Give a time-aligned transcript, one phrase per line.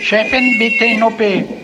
[0.00, 1.59] Chefin, bitte in OP.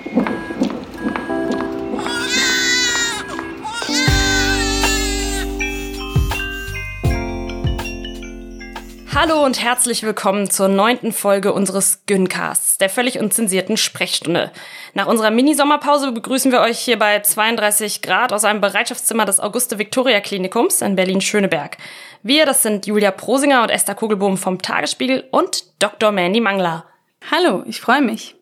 [9.29, 14.53] Hallo und herzlich willkommen zur neunten Folge unseres Güncasts, der völlig unzensierten Sprechstunde.
[14.95, 20.81] Nach unserer Mini-Sommerpause begrüßen wir euch hier bei 32 Grad aus einem Bereitschaftszimmer des Auguste-Victoria-Klinikums
[20.81, 21.77] in Berlin-Schöneberg.
[22.23, 26.13] Wir, das sind Julia Prosinger und Esther Kugelbohm vom Tagesspiegel und Dr.
[26.13, 26.85] Mandy Mangler.
[27.29, 28.37] Hallo, ich freue mich.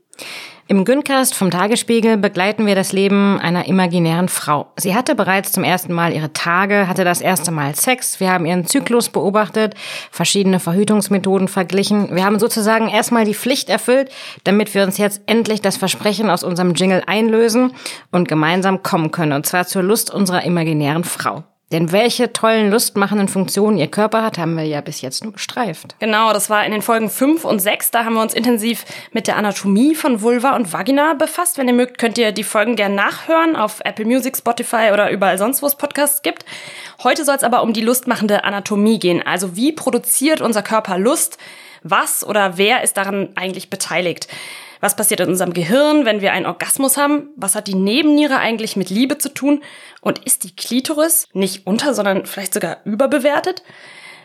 [0.66, 4.72] Im Güncast vom Tagesspiegel begleiten wir das Leben einer imaginären Frau.
[4.78, 8.46] Sie hatte bereits zum ersten Mal ihre Tage, hatte das erste Mal Sex, wir haben
[8.46, 9.74] ihren Zyklus beobachtet,
[10.10, 12.16] verschiedene Verhütungsmethoden verglichen.
[12.16, 14.10] Wir haben sozusagen erstmal die Pflicht erfüllt,
[14.44, 17.72] damit wir uns jetzt endlich das Versprechen aus unserem Jingle einlösen
[18.10, 21.44] und gemeinsam kommen können, und zwar zur Lust unserer imaginären Frau.
[21.74, 25.96] Denn welche tollen, lustmachenden Funktionen ihr Körper hat, haben wir ja bis jetzt nur gestreift.
[25.98, 27.90] Genau, das war in den Folgen 5 und 6.
[27.90, 31.58] Da haben wir uns intensiv mit der Anatomie von Vulva und Vagina befasst.
[31.58, 35.36] Wenn ihr mögt, könnt ihr die Folgen gerne nachhören auf Apple Music, Spotify oder überall
[35.36, 36.44] sonst, wo es Podcasts gibt.
[37.02, 39.20] Heute soll es aber um die lustmachende Anatomie gehen.
[39.26, 41.38] Also wie produziert unser Körper Lust?
[41.82, 44.28] Was oder wer ist daran eigentlich beteiligt?
[44.84, 47.30] Was passiert in unserem Gehirn, wenn wir einen Orgasmus haben?
[47.36, 49.62] Was hat die Nebenniere eigentlich mit Liebe zu tun?
[50.02, 53.62] Und ist die Klitoris nicht unter, sondern vielleicht sogar überbewertet?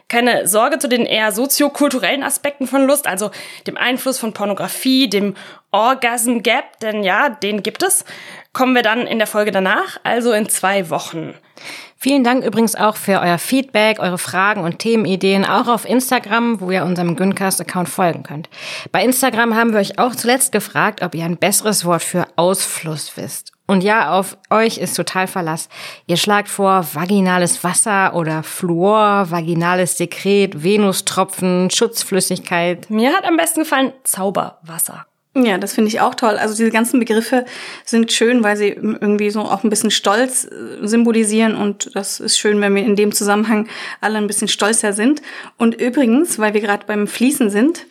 [0.10, 3.32] Keine Sorge zu den eher soziokulturellen Aspekten von Lust, also
[3.68, 5.36] dem Einfluss von Pornografie, dem
[5.72, 8.04] Orgasm Gap, denn ja, den gibt es.
[8.52, 11.36] Kommen wir dann in der Folge danach, also in zwei Wochen.
[12.02, 16.72] Vielen Dank übrigens auch für euer Feedback, eure Fragen und Themenideen, auch auf Instagram, wo
[16.72, 18.50] ihr unserem Güncast-Account folgen könnt.
[18.94, 23.18] Bei Instagram haben wir euch auch zuletzt gefragt, ob ihr ein besseres Wort für Ausfluss
[23.18, 23.52] wisst.
[23.68, 25.68] Und ja, auf euch ist total Verlass.
[26.08, 32.90] Ihr schlagt vor vaginales Wasser oder Fluor, vaginales Sekret, Venustropfen, Schutzflüssigkeit.
[32.90, 35.06] Mir hat am besten gefallen Zauberwasser.
[35.36, 36.38] Ja, das finde ich auch toll.
[36.38, 37.46] Also diese ganzen Begriffe
[37.86, 42.40] sind schön, weil sie irgendwie so auch ein bisschen Stolz äh, symbolisieren und das ist
[42.40, 43.68] schön, wenn wir in dem Zusammenhang
[44.02, 45.22] alle ein bisschen stolzer sind.
[45.58, 47.86] Und übrigens, weil wir gerade beim Fließen sind,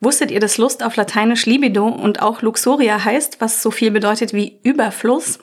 [0.00, 4.32] wusstet ihr, dass Lust auf Lateinisch Libido und auch Luxuria heißt, was so viel bedeutet
[4.32, 5.38] wie Überfluss?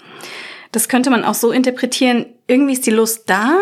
[0.71, 3.55] Das könnte man auch so interpretieren, irgendwie ist die Lust da,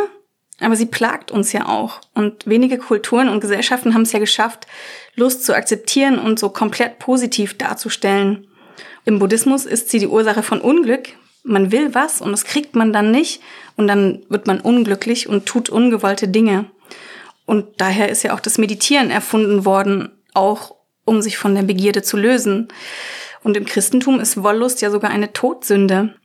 [0.63, 2.01] aber sie plagt uns ja auch.
[2.13, 4.67] Und wenige Kulturen und Gesellschaften haben es ja geschafft,
[5.15, 8.47] Lust zu akzeptieren und so komplett positiv darzustellen.
[9.05, 11.09] Im Buddhismus ist sie die Ursache von Unglück.
[11.43, 13.41] Man will was und das kriegt man dann nicht
[13.75, 16.65] und dann wird man unglücklich und tut ungewollte Dinge.
[17.45, 22.01] Und daher ist ja auch das Meditieren erfunden worden, auch um sich von der Begierde
[22.01, 22.69] zu lösen.
[23.43, 26.15] Und im Christentum ist Wollust ja sogar eine Todsünde.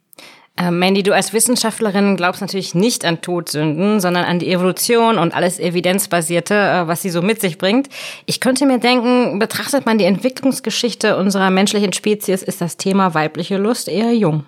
[0.59, 5.35] Äh, Mandy, du als Wissenschaftlerin glaubst natürlich nicht an Todsünden, sondern an die Evolution und
[5.35, 7.89] alles Evidenzbasierte, äh, was sie so mit sich bringt.
[8.27, 13.57] Ich könnte mir denken, betrachtet man die Entwicklungsgeschichte unserer menschlichen Spezies, ist das Thema weibliche
[13.57, 14.45] Lust eher jung.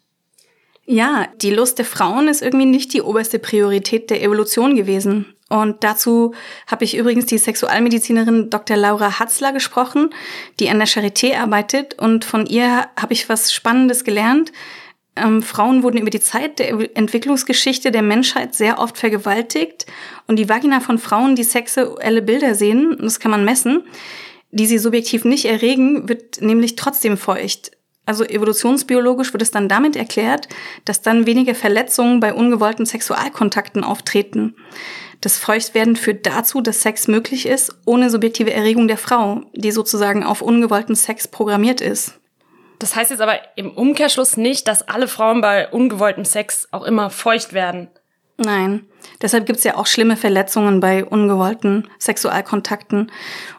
[0.85, 5.27] Ja, die Lust der Frauen ist irgendwie nicht die oberste Priorität der Evolution gewesen.
[5.49, 6.35] Und dazu
[6.67, 8.77] habe ich übrigens die Sexualmedizinerin Dr.
[8.77, 10.11] Laura Hatzler gesprochen,
[10.59, 11.95] die an der Charité arbeitet.
[11.99, 14.51] Und von ihr habe ich was Spannendes gelernt,
[15.17, 19.87] ähm, Frauen wurden über die Zeit der Entwicklungsgeschichte der Menschheit sehr oft vergewaltigt
[20.27, 23.83] und die Vagina von Frauen, die sexuelle Bilder sehen, das kann man messen,
[24.51, 27.73] die sie subjektiv nicht erregen, wird nämlich trotzdem feucht.
[28.07, 30.49] Also evolutionsbiologisch wird es dann damit erklärt,
[30.85, 34.57] dass dann weniger Verletzungen bei ungewollten Sexualkontakten auftreten.
[35.21, 40.25] Das Feuchtwerden führt dazu, dass Sex möglich ist, ohne subjektive Erregung der Frau, die sozusagen
[40.25, 42.20] auf ungewollten Sex programmiert ist.
[42.81, 47.11] Das heißt jetzt aber im Umkehrschluss nicht, dass alle Frauen bei ungewolltem Sex auch immer
[47.11, 47.89] feucht werden.
[48.39, 48.87] Nein.
[49.21, 53.13] Deshalb gibt's ja auch schlimme Verletzungen bei ungewollten Sexualkontakten.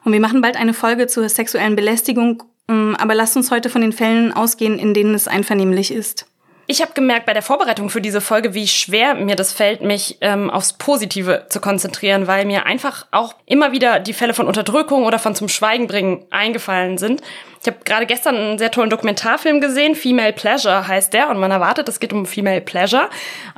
[0.03, 3.81] Und wir machen bald eine Folge zur sexuellen Belästigung, ähm, aber lasst uns heute von
[3.81, 6.25] den Fällen ausgehen, in denen es einvernehmlich ist.
[6.71, 10.19] Ich habe gemerkt bei der Vorbereitung für diese Folge, wie schwer mir das fällt, mich
[10.21, 15.03] ähm, aufs Positive zu konzentrieren, weil mir einfach auch immer wieder die Fälle von Unterdrückung
[15.03, 17.19] oder von zum Schweigen bringen eingefallen sind.
[17.59, 21.51] Ich habe gerade gestern einen sehr tollen Dokumentarfilm gesehen, Female Pleasure heißt der, und man
[21.51, 23.09] erwartet, es geht um Female Pleasure.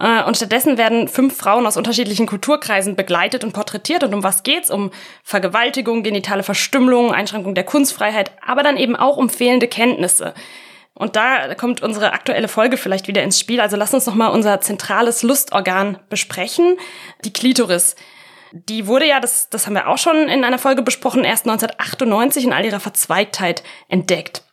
[0.02, 4.04] Äh, und stattdessen werden fünf Frauen aus unterschiedlichen Kulturkreisen begleitet und porträtiert.
[4.04, 4.72] Und um was geht's?
[4.72, 4.90] Um
[5.24, 10.34] Vergewaltigung, genitale Verstümmelung, Einschränkung der Kunstfreiheit, aber dann eben auch um fehlende Kenntnisse.
[10.96, 13.60] Und da kommt unsere aktuelle Folge vielleicht wieder ins Spiel.
[13.60, 16.78] Also lass uns noch mal unser zentrales Lustorgan besprechen,
[17.26, 17.96] die Klitoris.
[18.52, 22.44] Die wurde ja, das, das haben wir auch schon in einer Folge besprochen, erst 1998
[22.46, 24.44] in all ihrer Verzweigtheit entdeckt.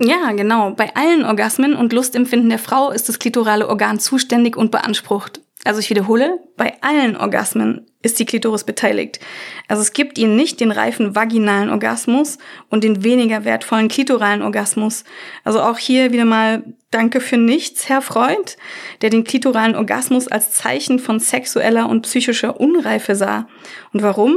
[0.00, 0.70] Ja, genau.
[0.70, 5.40] Bei allen Orgasmen und Lustempfinden der Frau ist das klitorale Organ zuständig und beansprucht.
[5.64, 9.18] Also ich wiederhole, bei allen Orgasmen ist die Klitoris beteiligt.
[9.66, 12.36] Also es gibt ihnen nicht den reifen vaginalen Orgasmus
[12.68, 15.04] und den weniger wertvollen klitoralen Orgasmus.
[15.42, 18.56] Also auch hier wieder mal Danke für nichts, Herr Freud,
[19.02, 23.48] der den klitoralen Orgasmus als Zeichen von sexueller und psychischer Unreife sah.
[23.92, 24.36] Und warum?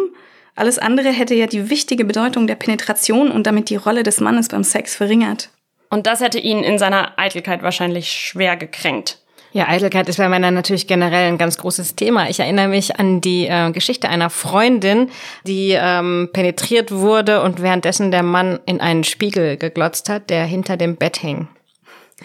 [0.56, 4.48] Alles andere hätte ja die wichtige Bedeutung der Penetration und damit die Rolle des Mannes
[4.48, 5.52] beim Sex verringert.
[5.92, 9.20] Und das hätte ihn in seiner Eitelkeit wahrscheinlich schwer gekränkt.
[9.54, 12.30] Ja, Eitelkeit ist bei Männern natürlich generell ein ganz großes Thema.
[12.30, 15.10] Ich erinnere mich an die äh, Geschichte einer Freundin,
[15.46, 20.78] die ähm, penetriert wurde und währenddessen der Mann in einen Spiegel geglotzt hat, der hinter
[20.78, 21.48] dem Bett hing.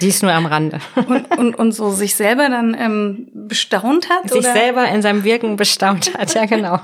[0.01, 0.81] Dies nur am Rande.
[1.07, 4.31] Und, und, und so sich selber dann ähm, bestaunt hat?
[4.31, 4.53] Sich oder?
[4.53, 6.81] selber in seinem Wirken bestaunt hat, ja genau.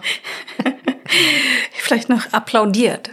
[1.72, 3.10] Vielleicht noch applaudiert.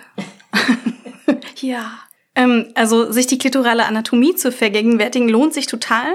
[1.61, 1.91] ja.
[2.35, 6.07] Ähm, also sich die klitorale Anatomie zu vergegenwärtigen, lohnt sich total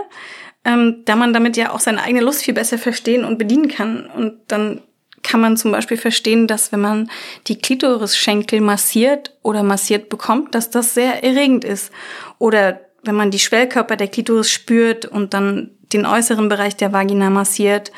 [0.64, 4.06] ähm, da man damit ja auch seine eigene Lust viel besser verstehen und bedienen kann.
[4.06, 4.82] Und dann
[5.22, 7.10] kann man zum Beispiel verstehen, dass wenn man
[7.46, 11.92] die Klitorisschenkel massiert oder massiert bekommt, dass das sehr erregend ist.
[12.38, 17.30] Oder wenn man die Schwellkörper der Klitoris spürt und dann den äußeren Bereich der Vagina
[17.30, 17.90] massiert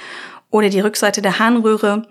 [0.51, 2.07] oder die Rückseite der Harnröhre.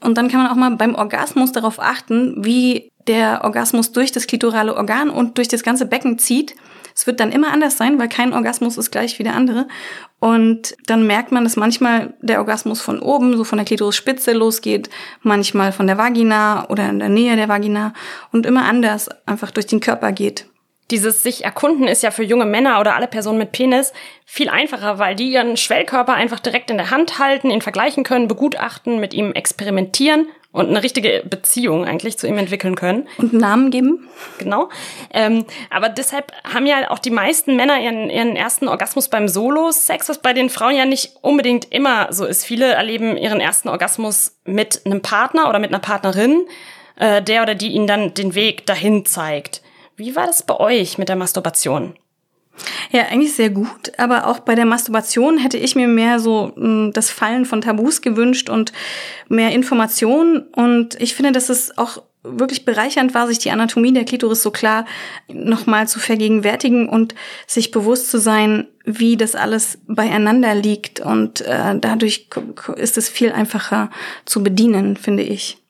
[0.00, 4.26] Und dann kann man auch mal beim Orgasmus darauf achten, wie der Orgasmus durch das
[4.26, 6.54] klitorale Organ und durch das ganze Becken zieht
[6.94, 9.66] es wird dann immer anders sein, weil kein Orgasmus ist gleich wie der andere.
[10.18, 14.88] Und dann merkt man, dass manchmal der Orgasmus von oben, so von der Klitorisspitze losgeht,
[15.22, 17.92] manchmal von der Vagina oder in der Nähe der Vagina
[18.30, 20.46] und immer anders einfach durch den Körper geht.
[20.90, 23.92] Dieses sich erkunden ist ja für junge Männer oder alle Personen mit Penis
[24.26, 28.28] viel einfacher, weil die ihren Schwellkörper einfach direkt in der Hand halten, ihn vergleichen können,
[28.28, 33.08] begutachten, mit ihm experimentieren und eine richtige Beziehung eigentlich zu ihm entwickeln können.
[33.16, 34.08] Und Namen geben.
[34.38, 34.68] Genau.
[35.12, 40.10] Ähm, aber deshalb haben ja auch die meisten Männer ihren, ihren ersten Orgasmus beim Solo-Sex,
[40.10, 42.44] was bei den Frauen ja nicht unbedingt immer so ist.
[42.44, 46.46] Viele erleben ihren ersten Orgasmus mit einem Partner oder mit einer Partnerin,
[46.96, 49.62] äh, der oder die ihnen dann den Weg dahin zeigt.
[49.96, 51.94] Wie war das bei euch mit der Masturbation?
[52.90, 56.92] Ja, eigentlich sehr gut, aber auch bei der Masturbation hätte ich mir mehr so hm,
[56.92, 58.72] das Fallen von Tabus gewünscht und
[59.28, 60.42] mehr Informationen.
[60.54, 64.50] Und ich finde, dass es auch wirklich bereichernd war, sich die Anatomie der Klitoris so
[64.50, 64.84] klar
[65.28, 67.14] nochmal zu vergegenwärtigen und
[67.46, 71.00] sich bewusst zu sein, wie das alles beieinander liegt.
[71.00, 72.28] Und äh, dadurch
[72.76, 73.90] ist es viel einfacher
[74.24, 75.61] zu bedienen, finde ich.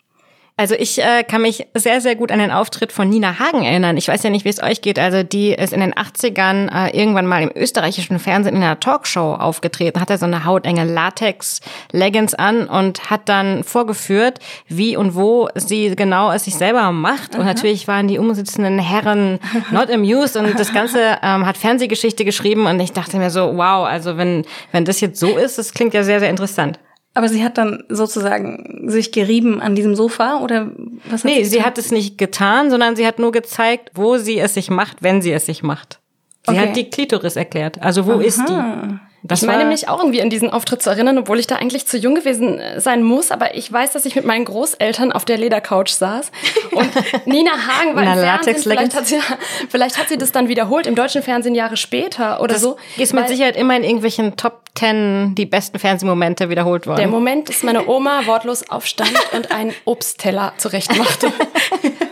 [0.59, 3.97] Also ich äh, kann mich sehr, sehr gut an den Auftritt von Nina Hagen erinnern.
[3.97, 4.99] Ich weiß ja nicht, wie es euch geht.
[4.99, 9.35] Also die ist in den 80ern äh, irgendwann mal im österreichischen Fernsehen in einer Talkshow
[9.35, 15.97] aufgetreten, hatte so eine hautenge Latex-Leggings an und hat dann vorgeführt, wie und wo sie
[15.97, 17.35] genau es sich selber macht.
[17.35, 19.39] Und natürlich waren die umsitzenden Herren
[19.71, 23.87] not amused und das Ganze ähm, hat Fernsehgeschichte geschrieben und ich dachte mir so, wow,
[23.87, 26.79] also wenn, wenn das jetzt so ist, das klingt ja sehr, sehr interessant.
[27.15, 30.71] Aber sie hat dann sozusagen sich gerieben an diesem Sofa oder
[31.11, 31.25] was?
[31.25, 34.39] Hat nee, sie, sie hat es nicht getan, sondern sie hat nur gezeigt, wo sie
[34.39, 36.01] es sich macht, wenn sie es sich macht.
[36.47, 36.69] Sie okay.
[36.69, 37.83] hat die Klitoris erklärt.
[37.83, 38.23] Also wo Aha.
[38.23, 38.99] ist die?
[39.25, 41.87] Das ich meine mich auch irgendwie an diesen Auftritt zu erinnern, obwohl ich da eigentlich
[41.87, 43.31] zu jung gewesen äh, sein muss.
[43.31, 46.33] Aber ich weiß, dass ich mit meinen Großeltern auf der Ledercouch saß.
[46.73, 46.91] Und
[47.27, 48.57] Nina Hagen war im Fernsehen.
[48.57, 49.21] Vielleicht hat, sie,
[49.69, 52.77] vielleicht hat sie das dann wiederholt im deutschen Fernsehen Jahre später oder das so.
[52.97, 56.97] Ist mit Sicherheit immer in irgendwelchen Top Ten die besten Fernsehmomente wiederholt worden.
[56.97, 61.31] Der Moment, dass meine Oma wortlos aufstand und einen Obstteller zurechtmachte.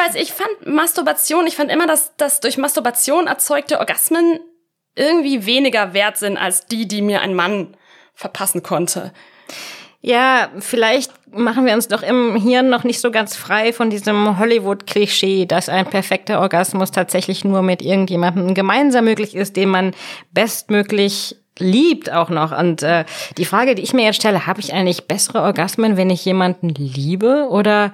[0.00, 4.40] ich weiß, ich fand Masturbation, ich fand immer, dass, dass durch Masturbation erzeugte Orgasmen
[4.94, 7.76] irgendwie weniger wert sind als die, die mir ein Mann
[8.14, 9.12] verpassen konnte.
[10.02, 14.38] Ja, vielleicht machen wir uns doch im Hirn noch nicht so ganz frei von diesem
[14.38, 19.94] Hollywood-Klischee, dass ein perfekter Orgasmus tatsächlich nur mit irgendjemandem gemeinsam möglich ist, den man
[20.32, 22.56] bestmöglich liebt auch noch.
[22.56, 23.04] Und äh,
[23.36, 26.68] die Frage, die ich mir jetzt stelle, habe ich eigentlich bessere Orgasmen, wenn ich jemanden
[26.70, 27.46] liebe?
[27.50, 27.92] Oder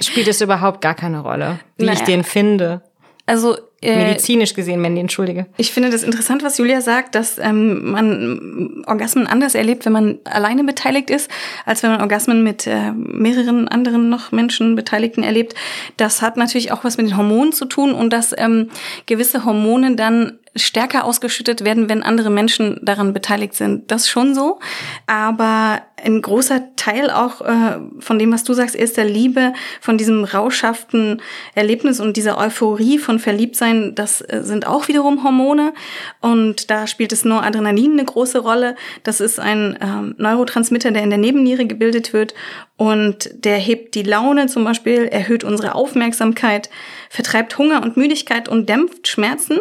[0.00, 1.98] spielt es überhaupt gar keine Rolle, wie naja.
[1.98, 2.82] ich den finde?
[3.26, 5.46] Also äh, medizinisch gesehen, Mandy, entschuldige.
[5.56, 10.18] Ich finde das interessant, was Julia sagt, dass ähm, man Orgasmen anders erlebt, wenn man
[10.24, 11.30] alleine beteiligt ist,
[11.64, 15.54] als wenn man Orgasmen mit äh, mehreren anderen noch Menschen Beteiligten erlebt.
[15.96, 18.70] Das hat natürlich auch was mit den Hormonen zu tun und dass ähm,
[19.06, 23.90] gewisse Hormone dann stärker ausgeschüttet werden, wenn andere Menschen daran beteiligt sind.
[23.90, 24.58] Das schon so.
[25.06, 29.98] Aber ein großer Teil auch äh, von dem, was du sagst, ist der Liebe, von
[29.98, 31.20] diesem rauschhaften
[31.54, 35.72] Erlebnis und dieser Euphorie von Verliebtsein Bewusstsein, das äh, sind auch wiederum Hormone.
[36.20, 38.76] Und da spielt es Noradrenalin eine große Rolle.
[39.02, 42.34] Das ist ein ähm, Neurotransmitter, der in der Nebenniere gebildet wird.
[42.76, 46.70] Und der hebt die Laune zum Beispiel, erhöht unsere Aufmerksamkeit,
[47.10, 49.58] vertreibt Hunger und Müdigkeit und dämpft Schmerzen.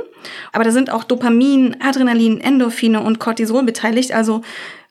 [0.51, 4.11] Aber da sind auch Dopamin, Adrenalin, Endorphine und Cortisol beteiligt.
[4.11, 4.41] Also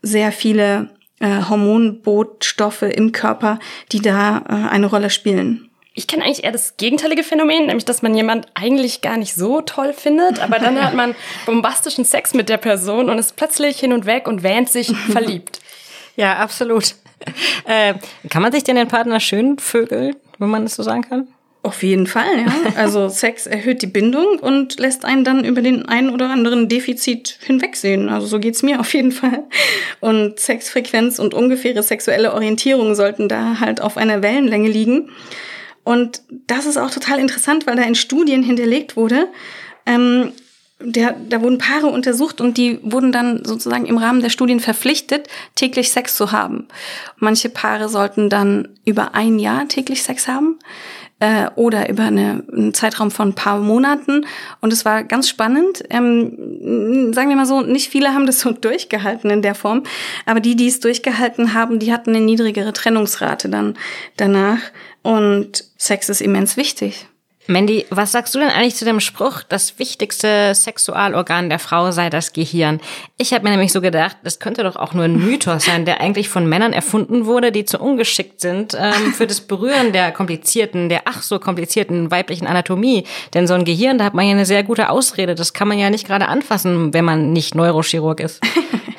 [0.03, 3.59] sehr viele äh, Hormonbootstoffe im Körper,
[3.93, 5.66] die da äh, eine Rolle spielen.
[5.99, 9.63] Ich kenne eigentlich eher das gegenteilige Phänomen, nämlich dass man jemand eigentlich gar nicht so
[9.63, 11.15] toll findet, aber dann hat man
[11.47, 15.61] bombastischen Sex mit der Person und ist plötzlich hin und weg und wähnt sich verliebt.
[16.15, 16.95] Ja, absolut.
[17.65, 17.95] Äh,
[18.29, 21.27] kann man sich denn den Partner schön vögeln, wenn man das so sagen kann?
[21.63, 22.55] Auf jeden Fall, ja.
[22.77, 27.39] Also Sex erhöht die Bindung und lässt einen dann über den einen oder anderen Defizit
[27.45, 28.09] hinwegsehen.
[28.11, 29.45] Also so geht's mir auf jeden Fall.
[29.99, 35.11] Und Sexfrequenz und ungefähre sexuelle Orientierung sollten da halt auf einer Wellenlänge liegen.
[35.87, 39.29] Und das ist auch total interessant, weil da in Studien hinterlegt wurde,
[39.87, 40.33] ähm,
[40.81, 45.29] der, da wurden Paare untersucht und die wurden dann sozusagen im Rahmen der Studien verpflichtet,
[45.55, 46.67] täglich Sex zu haben.
[47.19, 50.59] Manche Paare sollten dann über ein Jahr täglich Sex haben
[51.21, 54.27] äh, oder über eine, einen Zeitraum von ein paar Monaten.
[54.61, 55.83] Und es war ganz spannend.
[55.91, 59.85] Ähm, sagen wir mal so, nicht viele haben das so durchgehalten in der Form,
[60.27, 63.77] aber die, die es durchgehalten haben, die hatten eine niedrigere Trennungsrate dann
[64.17, 64.59] danach.
[65.03, 67.07] Und Sex ist immens wichtig.
[67.49, 72.11] Mandy, was sagst du denn eigentlich zu dem Spruch, das wichtigste Sexualorgan der Frau sei
[72.11, 72.81] das Gehirn?
[73.19, 76.01] Ich habe mir nämlich so gedacht, das könnte doch auch nur ein Mythos sein, der
[76.01, 80.89] eigentlich von Männern erfunden wurde, die zu ungeschickt sind ähm, für das Berühren der komplizierten,
[80.89, 83.05] der ach so komplizierten weiblichen Anatomie.
[83.33, 85.37] Denn so ein Gehirn, da hat man ja eine sehr gute Ausrede.
[85.37, 88.43] Das kann man ja nicht gerade anfassen, wenn man nicht Neurochirurg ist.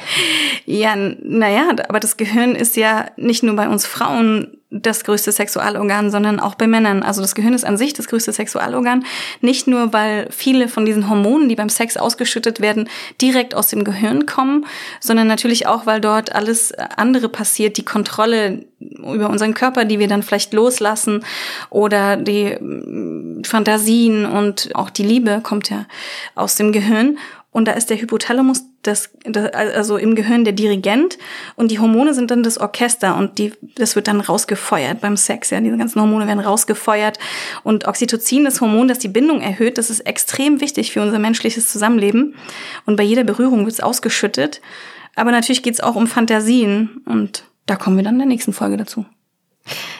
[0.65, 6.11] ja, naja, aber das Gehirn ist ja nicht nur bei uns Frauen das größte Sexualorgan,
[6.11, 7.01] sondern auch bei Männern.
[7.01, 9.05] Also das Gehirn ist an sich das größte Sexualorgan.
[9.39, 12.89] Nicht nur, weil viele von diesen Hormonen, die beim Sex ausgeschüttet werden,
[13.21, 14.65] direkt aus dem Gehirn kommen,
[14.99, 20.07] sondern natürlich auch, weil dort alles andere passiert, die Kontrolle über unseren Körper, die wir
[20.09, 21.23] dann vielleicht loslassen
[21.69, 25.85] oder die mm, Fantasien und auch die Liebe kommt ja
[26.35, 27.17] aus dem Gehirn.
[27.51, 31.17] Und da ist der Hypothalamus das, das, also im Gehirn der Dirigent
[31.55, 35.49] und die Hormone sind dann das Orchester und die, das wird dann rausgefeuert beim Sex.
[35.49, 37.19] Ja, diese ganzen Hormone werden rausgefeuert
[37.63, 41.69] und Oxytocin, das Hormon, das die Bindung erhöht, das ist extrem wichtig für unser menschliches
[41.69, 42.35] Zusammenleben.
[42.85, 44.61] Und bei jeder Berührung wird es ausgeschüttet.
[45.15, 48.53] Aber natürlich geht es auch um Fantasien und da kommen wir dann in der nächsten
[48.53, 49.05] Folge dazu.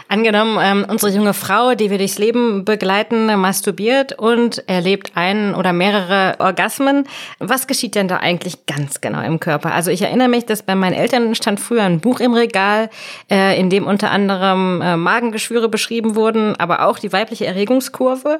[0.09, 5.74] Angenommen, ähm, unsere junge Frau, die wir durchs Leben begleiten, masturbiert und erlebt einen oder
[5.74, 7.05] mehrere Orgasmen.
[7.39, 9.74] Was geschieht denn da eigentlich ganz genau im Körper?
[9.74, 12.89] Also ich erinnere mich, dass bei meinen Eltern stand früher ein Buch im Regal,
[13.29, 18.39] äh, in dem unter anderem äh, Magengeschwüre beschrieben wurden, aber auch die weibliche Erregungskurve.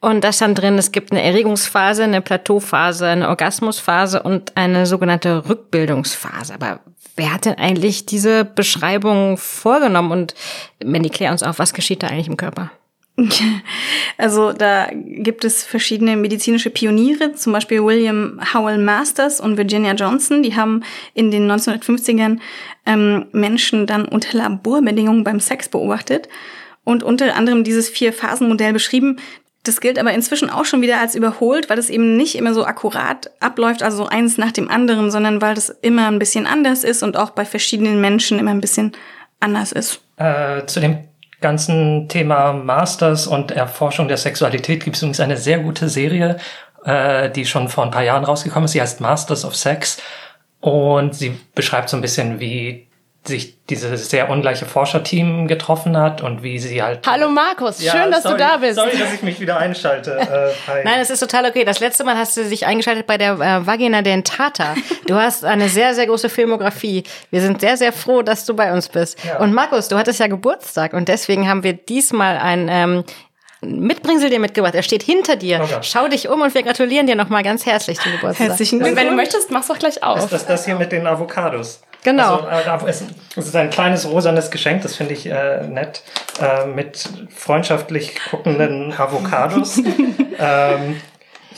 [0.00, 5.48] Und da stand drin, es gibt eine Erregungsphase, eine Plateauphase, eine Orgasmusphase und eine sogenannte
[5.48, 6.54] Rückbildungsphase.
[6.54, 6.80] Aber
[7.16, 10.12] wer hat denn eigentlich diese Beschreibung vorgenommen?
[10.12, 10.34] Und
[10.84, 12.70] Mandy, klär uns auf, was geschieht da eigentlich im Körper?
[14.18, 20.42] Also da gibt es verschiedene medizinische Pioniere, zum Beispiel William Howell Masters und Virginia Johnson.
[20.42, 22.38] Die haben in den 1950ern
[22.86, 26.28] ähm, Menschen dann unter Laborbedingungen beim Sex beobachtet
[26.84, 29.16] und unter anderem dieses Vier-Phasen-Modell beschrieben.
[29.64, 32.64] Das gilt aber inzwischen auch schon wieder als überholt, weil es eben nicht immer so
[32.64, 37.02] akkurat abläuft, also eins nach dem anderen, sondern weil das immer ein bisschen anders ist
[37.04, 38.92] und auch bei verschiedenen Menschen immer ein bisschen
[39.38, 40.00] anders ist.
[40.16, 40.98] Äh, zu dem
[41.40, 46.38] ganzen Thema Masters und Erforschung der Sexualität gibt es übrigens eine sehr gute Serie,
[46.84, 48.72] äh, die schon vor ein paar Jahren rausgekommen ist.
[48.72, 49.98] Sie heißt Masters of Sex
[50.60, 52.88] und sie beschreibt so ein bisschen, wie
[53.24, 57.06] sich dieses sehr ungleiche Forscherteam getroffen hat und wie sie halt.
[57.06, 58.74] Hallo Markus, ja, schön, dass sorry, du da bist.
[58.74, 60.18] Sorry, dass ich mich wieder einschalte.
[60.18, 61.64] Äh, Nein, es ist total okay.
[61.64, 64.74] Das letzte Mal hast du dich eingeschaltet bei der äh, Vagina Dentata.
[65.06, 67.04] Du hast eine sehr, sehr große Filmografie.
[67.30, 69.22] Wir sind sehr, sehr froh, dass du bei uns bist.
[69.24, 69.38] Ja.
[69.38, 73.04] Und Markus, du hattest ja Geburtstag und deswegen haben wir diesmal ein ähm,
[73.60, 74.74] Mitbringsel dir mitgebracht.
[74.74, 75.60] Er steht hinter dir.
[75.62, 75.78] Okay.
[75.82, 78.48] Schau dich um und wir gratulieren dir nochmal ganz herzlich zum Geburtstag.
[78.48, 79.00] Herzlichen Glückwunsch.
[79.00, 80.18] Wenn du möchtest, mach's doch gleich auf.
[80.18, 81.82] Ist das das hier mit den Avocados?
[82.04, 82.40] Genau.
[82.40, 82.90] Also, äh,
[83.36, 86.02] es ist ein kleines rosanes Geschenk, das finde ich äh, nett,
[86.40, 89.78] äh, mit freundschaftlich guckenden Avocados.
[90.38, 91.00] ähm,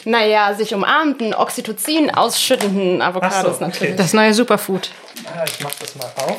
[0.05, 3.97] naja, sich umarmten, Oxytocin ausschüttenden Avocados so, natürlich.
[3.97, 4.91] Das neue Superfood.
[5.25, 6.37] Ah, ich mach das mal auf.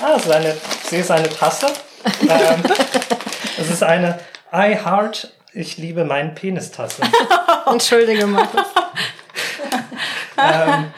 [0.00, 1.66] Ah, das ist eine, ich sehe es eine Tasse.
[2.22, 2.62] ähm,
[3.56, 4.20] das ist eine
[4.52, 7.02] I Heart, ich liebe meinen Penis-Tasse.
[7.66, 8.62] Entschuldige, Markus.
[10.38, 10.92] ähm,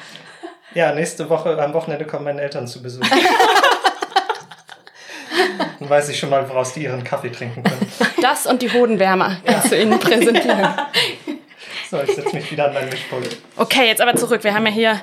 [0.75, 3.05] ja, nächste Woche, am Wochenende kommen meine Eltern zu Besuch.
[5.79, 7.93] Dann weiß ich schon mal, woraus die ihren Kaffee trinken können.
[8.21, 9.77] Das und die Hodenwärmer kannst ja.
[9.77, 10.69] du ihnen präsentieren.
[11.91, 13.39] So, ich setze mich wieder an meinen Mischpult.
[13.57, 14.45] Okay, jetzt aber zurück.
[14.45, 15.03] Wir haben ja hier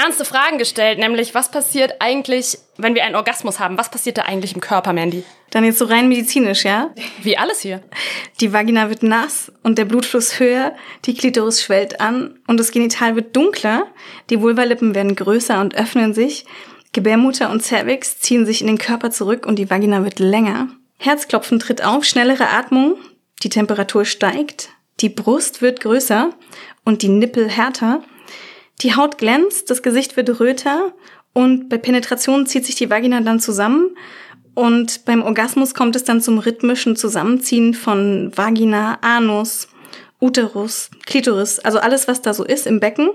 [0.00, 3.78] ernste Fragen gestellt, nämlich was passiert eigentlich, wenn wir einen Orgasmus haben?
[3.78, 5.24] Was passiert da eigentlich im Körper, Mandy?
[5.50, 6.90] Dann jetzt so rein medizinisch, ja?
[7.22, 7.82] Wie alles hier.
[8.40, 13.16] Die Vagina wird nass und der Blutfluss höher, die Klitoris schwellt an und das Genital
[13.16, 13.84] wird dunkler,
[14.30, 16.46] die Vulvalippen werden größer und öffnen sich,
[16.92, 20.68] Gebärmutter und Cervix ziehen sich in den Körper zurück und die Vagina wird länger.
[20.98, 22.96] Herzklopfen tritt auf, schnellere Atmung,
[23.42, 26.30] die Temperatur steigt, die Brust wird größer
[26.84, 28.02] und die Nippel härter.
[28.80, 30.92] Die Haut glänzt, das Gesicht wird röter
[31.32, 33.96] und bei Penetration zieht sich die Vagina dann zusammen
[34.54, 39.68] und beim Orgasmus kommt es dann zum rhythmischen Zusammenziehen von Vagina, Anus,
[40.20, 43.08] Uterus, Klitoris, also alles, was da so ist im Becken.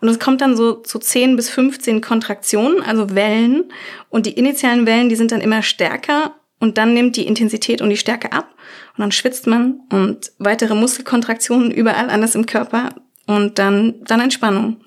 [0.00, 3.72] Und es kommt dann so zu 10 bis 15 Kontraktionen, also Wellen.
[4.10, 7.88] Und die initialen Wellen, die sind dann immer stärker und dann nimmt die Intensität und
[7.88, 8.54] die Stärke ab
[8.96, 12.90] und dann schwitzt man und weitere Muskelkontraktionen überall anders im Körper
[13.26, 14.78] und dann, dann Entspannung.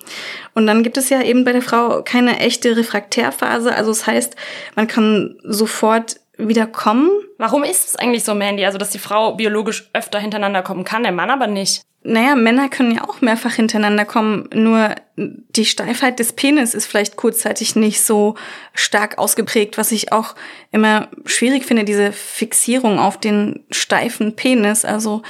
[0.54, 3.74] Und dann gibt es ja eben bei der Frau keine echte Refraktärphase.
[3.74, 4.36] Also das heißt,
[4.75, 7.10] man kann sofort wieder kommen.
[7.38, 8.65] Warum ist es eigentlich so, Mandy?
[8.65, 11.84] Also, dass die Frau biologisch öfter hintereinander kommen kann, der Mann aber nicht.
[12.08, 17.15] Naja, Männer können ja auch mehrfach hintereinander kommen, nur die Steifheit des Penis ist vielleicht
[17.15, 18.36] kurzzeitig nicht so
[18.75, 20.36] stark ausgeprägt, was ich auch
[20.72, 24.86] immer schwierig finde, diese Fixierung auf den steifen Penis.
[24.86, 25.24] Also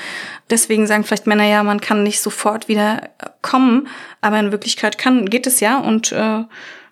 [0.49, 3.09] deswegen sagen vielleicht Männer ja, man kann nicht sofort wieder
[3.41, 3.87] kommen,
[4.19, 5.77] aber in Wirklichkeit kann, geht es ja.
[5.77, 6.43] Und äh,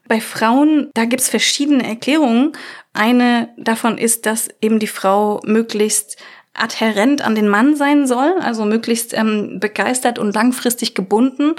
[0.07, 2.53] bei Frauen, da gibt's verschiedene Erklärungen.
[2.93, 6.17] Eine davon ist, dass eben die Frau möglichst
[6.53, 11.55] adhärent an den Mann sein soll, also möglichst ähm, begeistert und langfristig gebunden,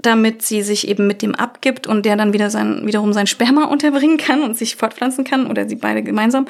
[0.00, 3.64] damit sie sich eben mit dem abgibt und der dann wieder sein, wiederum sein Sperma
[3.64, 6.46] unterbringen kann und sich fortpflanzen kann oder sie beide gemeinsam.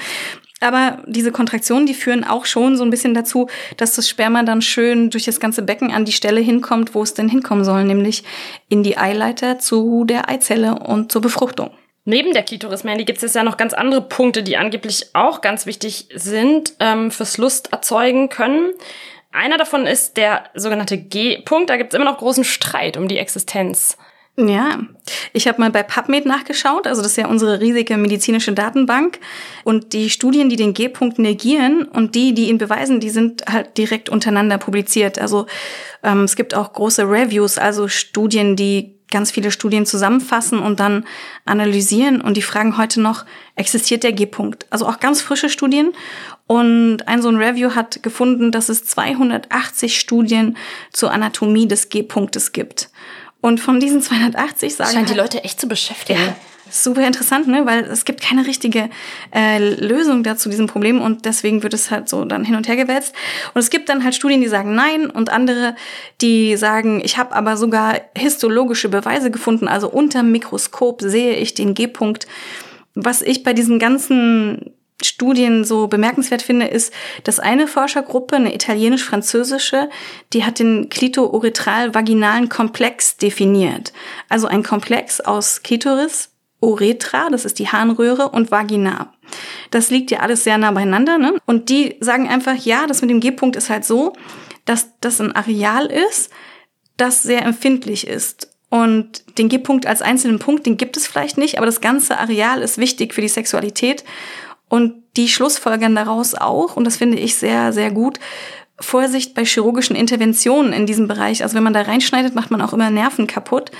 [0.60, 4.60] Aber diese Kontraktionen, die führen auch schon so ein bisschen dazu, dass das Sperma dann
[4.60, 8.24] schön durch das ganze Becken an die Stelle hinkommt, wo es denn hinkommen soll, nämlich
[8.68, 11.70] in die Eileiter zu der Eizelle und zur Befruchtung.
[12.08, 15.66] Neben der Klitoris, Mandy, gibt es ja noch ganz andere Punkte, die angeblich auch ganz
[15.66, 18.70] wichtig sind, ähm, fürs Lust erzeugen können.
[19.30, 21.68] Einer davon ist der sogenannte G-Punkt.
[21.68, 23.98] Da gibt es immer noch großen Streit um die Existenz.
[24.38, 24.78] Ja,
[25.34, 29.18] ich habe mal bei PubMed nachgeschaut, also das ist ja unsere riesige medizinische Datenbank.
[29.64, 33.76] Und die Studien, die den G-Punkt negieren und die, die ihn beweisen, die sind halt
[33.76, 35.18] direkt untereinander publiziert.
[35.18, 35.44] Also
[36.02, 41.04] ähm, es gibt auch große Reviews, also Studien, die ganz viele Studien zusammenfassen und dann
[41.44, 42.20] analysieren.
[42.20, 44.66] Und die fragen heute noch, existiert der G-Punkt?
[44.70, 45.92] Also auch ganz frische Studien.
[46.46, 50.56] Und ein so ein Review hat gefunden, dass es 280 Studien
[50.92, 52.90] zur Anatomie des G-Punktes gibt.
[53.40, 54.92] Und von diesen 280 sagen.
[54.92, 56.20] Scheint die halt Leute echt zu beschäftigen.
[56.20, 56.36] Ja,
[56.70, 57.66] super interessant, ne?
[57.66, 58.90] Weil es gibt keine richtige
[59.34, 62.76] äh, Lösung dazu diesem Problem und deswegen wird es halt so dann hin und her
[62.76, 63.14] gewälzt.
[63.54, 65.74] Und es gibt dann halt Studien, die sagen nein und andere,
[66.20, 71.74] die sagen, ich habe aber sogar histologische Beweise gefunden, also unter Mikroskop sehe ich den
[71.74, 72.26] G-Punkt.
[72.94, 79.88] Was ich bei diesen ganzen Studien so bemerkenswert finde, ist, dass eine Forschergruppe, eine italienisch-französische,
[80.32, 83.92] die hat den klitourethral-vaginalen Komplex definiert.
[84.28, 89.12] Also ein Komplex aus Klitoris, Uretra, das ist die Harnröhre, und Vagina.
[89.70, 91.18] Das liegt ja alles sehr nah beieinander.
[91.18, 91.34] Ne?
[91.46, 94.12] Und die sagen einfach, ja, das mit dem G-Punkt ist halt so,
[94.64, 96.30] dass das ein Areal ist,
[96.96, 98.50] das sehr empfindlich ist.
[98.70, 102.60] Und den G-Punkt als einzelnen Punkt, den gibt es vielleicht nicht, aber das ganze Areal
[102.60, 104.04] ist wichtig für die Sexualität.
[104.68, 108.18] Und die schlussfolgern daraus auch, und das finde ich sehr, sehr gut,
[108.80, 111.42] Vorsicht bei chirurgischen Interventionen in diesem Bereich.
[111.42, 113.70] Also wenn man da reinschneidet, macht man auch immer Nerven kaputt.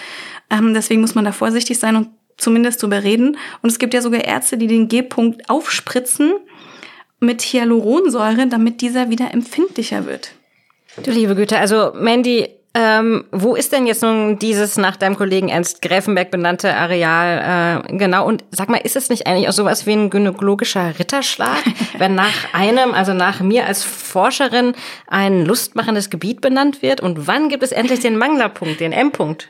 [0.51, 2.09] Ähm, deswegen muss man da vorsichtig sein und
[2.39, 3.37] zumindest drüber reden.
[3.63, 6.33] Und es gibt ja sogar Ärzte, die den G-Punkt aufspritzen
[7.21, 10.31] mit Hyaluronsäure, damit dieser wieder empfindlicher wird.
[11.03, 15.49] Du liebe Güte, also Mandy, ähm, wo ist denn jetzt nun dieses nach deinem Kollegen
[15.49, 18.27] Ernst Gräfenberg benannte Areal äh, genau?
[18.27, 21.65] Und sag mal, ist es nicht eigentlich auch sowas wie ein gynäkologischer Ritterschlag,
[21.99, 24.75] wenn nach einem, also nach mir als Forscherin,
[25.07, 27.01] ein lustmachendes Gebiet benannt wird?
[27.01, 29.49] Und wann gibt es endlich den Manglerpunkt, den M-Punkt?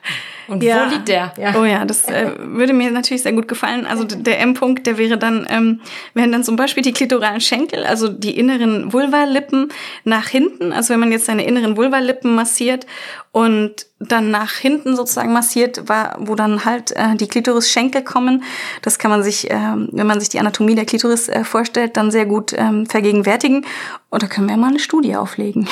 [0.48, 0.86] Und ja.
[0.86, 1.34] wo liegt der?
[1.36, 1.54] Ja.
[1.60, 3.84] Oh ja, das äh, würde mir natürlich sehr gut gefallen.
[3.84, 5.80] Also der M-Punkt, der wäre dann, ähm,
[6.14, 9.70] wären dann zum Beispiel die klitoralen Schenkel, also die inneren Vulvalippen
[10.04, 10.72] nach hinten.
[10.72, 12.86] Also wenn man jetzt seine inneren Vulvalippen massiert
[13.32, 18.44] und dann nach hinten sozusagen massiert, war, wo dann halt äh, die Klitoris-Schenkel kommen.
[18.82, 22.10] Das kann man sich, äh, wenn man sich die Anatomie der Klitoris äh, vorstellt, dann
[22.10, 23.66] sehr gut ähm, vergegenwärtigen.
[24.10, 25.68] Und da können wir mal eine Studie auflegen.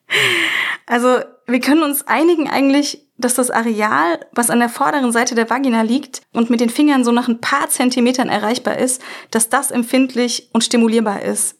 [0.86, 5.48] also wir können uns einigen eigentlich, dass das Areal, was an der vorderen Seite der
[5.48, 9.70] Vagina liegt und mit den Fingern so nach ein paar Zentimetern erreichbar ist, dass das
[9.70, 11.56] empfindlich und stimulierbar ist.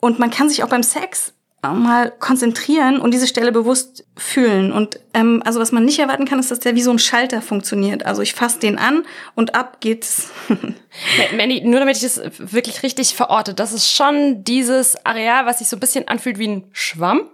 [0.00, 4.72] Und man kann sich auch beim Sex mal konzentrieren und diese Stelle bewusst fühlen.
[4.72, 7.42] Und ähm, also was man nicht erwarten kann, ist, dass der wie so ein Schalter
[7.42, 8.06] funktioniert.
[8.06, 10.30] Also ich fasse den an und ab geht's.
[11.36, 15.68] Mandy, nur damit ich das wirklich richtig verorte, das ist schon dieses Areal, was sich
[15.68, 17.28] so ein bisschen anfühlt wie ein Schwamm.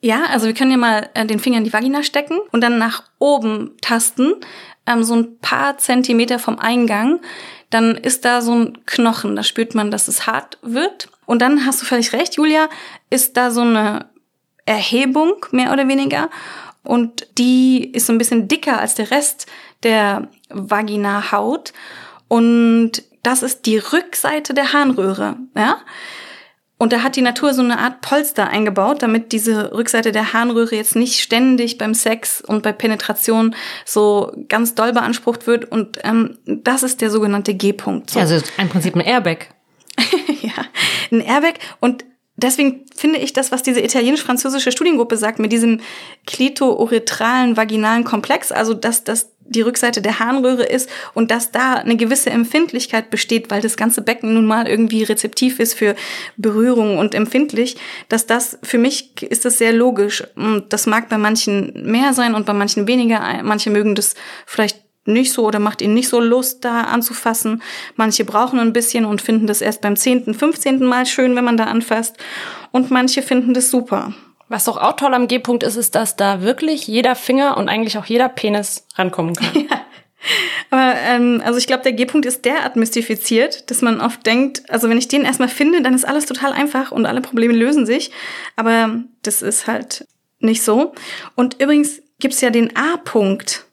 [0.00, 2.78] Ja, also wir können ja mal äh, den Finger in die Vagina stecken und dann
[2.78, 4.34] nach oben tasten,
[4.86, 7.20] ähm, so ein paar Zentimeter vom Eingang.
[7.70, 11.08] Dann ist da so ein Knochen, da spürt man, dass es hart wird.
[11.28, 12.70] Und dann hast du völlig recht, Julia,
[13.10, 14.06] ist da so eine
[14.64, 16.30] Erhebung, mehr oder weniger.
[16.84, 19.46] Und die ist so ein bisschen dicker als der Rest
[19.82, 21.74] der Vagina-Haut.
[22.28, 25.76] Und das ist die Rückseite der Harnröhre, ja.
[26.78, 30.76] Und da hat die Natur so eine Art Polster eingebaut, damit diese Rückseite der Harnröhre
[30.76, 35.70] jetzt nicht ständig beim Sex und bei Penetration so ganz doll beansprucht wird.
[35.70, 38.10] Und ähm, das ist der sogenannte G-Punkt.
[38.10, 38.20] So.
[38.20, 39.48] Also im Prinzip ein Airbag.
[40.42, 40.64] ja,
[41.10, 41.54] ein Airbag.
[41.80, 42.04] Und
[42.36, 45.80] deswegen finde ich das, was diese italienisch-französische Studiengruppe sagt, mit diesem
[46.26, 51.96] klitouretralen vaginalen Komplex, also dass das die Rückseite der Harnröhre ist und dass da eine
[51.96, 55.96] gewisse Empfindlichkeit besteht, weil das ganze Becken nun mal irgendwie rezeptiv ist für
[56.36, 57.76] Berührung und empfindlich,
[58.08, 60.22] dass das für mich ist das sehr logisch.
[60.36, 63.20] Und das mag bei manchen mehr sein und bei manchen weniger.
[63.42, 64.14] Manche mögen das
[64.46, 67.62] vielleicht nicht so oder macht ihnen nicht so Lust, da anzufassen.
[67.96, 71.56] Manche brauchen ein bisschen und finden das erst beim zehnten, fünfzehnten Mal schön, wenn man
[71.56, 72.16] da anfasst.
[72.70, 74.12] Und manche finden das super.
[74.48, 77.98] Was doch auch toll am G-Punkt ist, ist, dass da wirklich jeder Finger und eigentlich
[77.98, 79.66] auch jeder Penis rankommen kann.
[79.70, 79.82] Ja.
[80.70, 84.88] Aber ähm, also ich glaube, der G-Punkt ist derart mystifiziert, dass man oft denkt, also
[84.90, 88.10] wenn ich den erstmal finde, dann ist alles total einfach und alle Probleme lösen sich.
[88.56, 90.06] Aber das ist halt
[90.40, 90.92] nicht so.
[91.36, 93.67] Und übrigens gibt's ja den A-Punkt.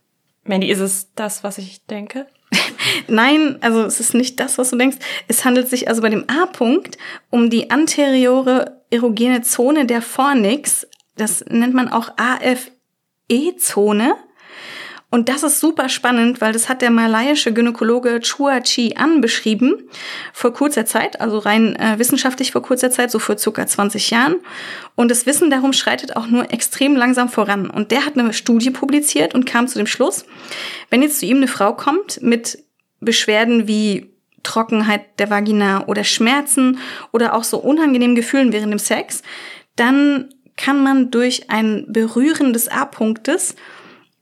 [0.45, 2.27] Mandy, ist es das, was ich denke?
[3.07, 4.97] Nein, also es ist nicht das, was du denkst.
[5.27, 6.97] Es handelt sich also bei dem A-Punkt
[7.29, 10.87] um die anteriore erogene Zone der Fornix.
[11.15, 14.15] Das nennt man auch AFE-Zone.
[15.15, 19.87] Und das ist super spannend, weil das hat der malaiische Gynäkologe Chua Chi An beschrieben
[20.33, 24.35] vor kurzer Zeit, also rein äh, wissenschaftlich vor kurzer Zeit, so vor circa 20 Jahren.
[24.95, 27.69] Und das Wissen darum schreitet auch nur extrem langsam voran.
[27.69, 30.25] Und der hat eine Studie publiziert und kam zu dem Schluss,
[30.89, 32.59] wenn jetzt zu ihm eine Frau kommt mit
[32.99, 34.11] Beschwerden wie
[34.43, 36.79] Trockenheit der Vagina oder Schmerzen
[37.13, 39.23] oder auch so unangenehmen Gefühlen während dem Sex,
[39.77, 43.55] dann kann man durch ein Berühren des A-Punktes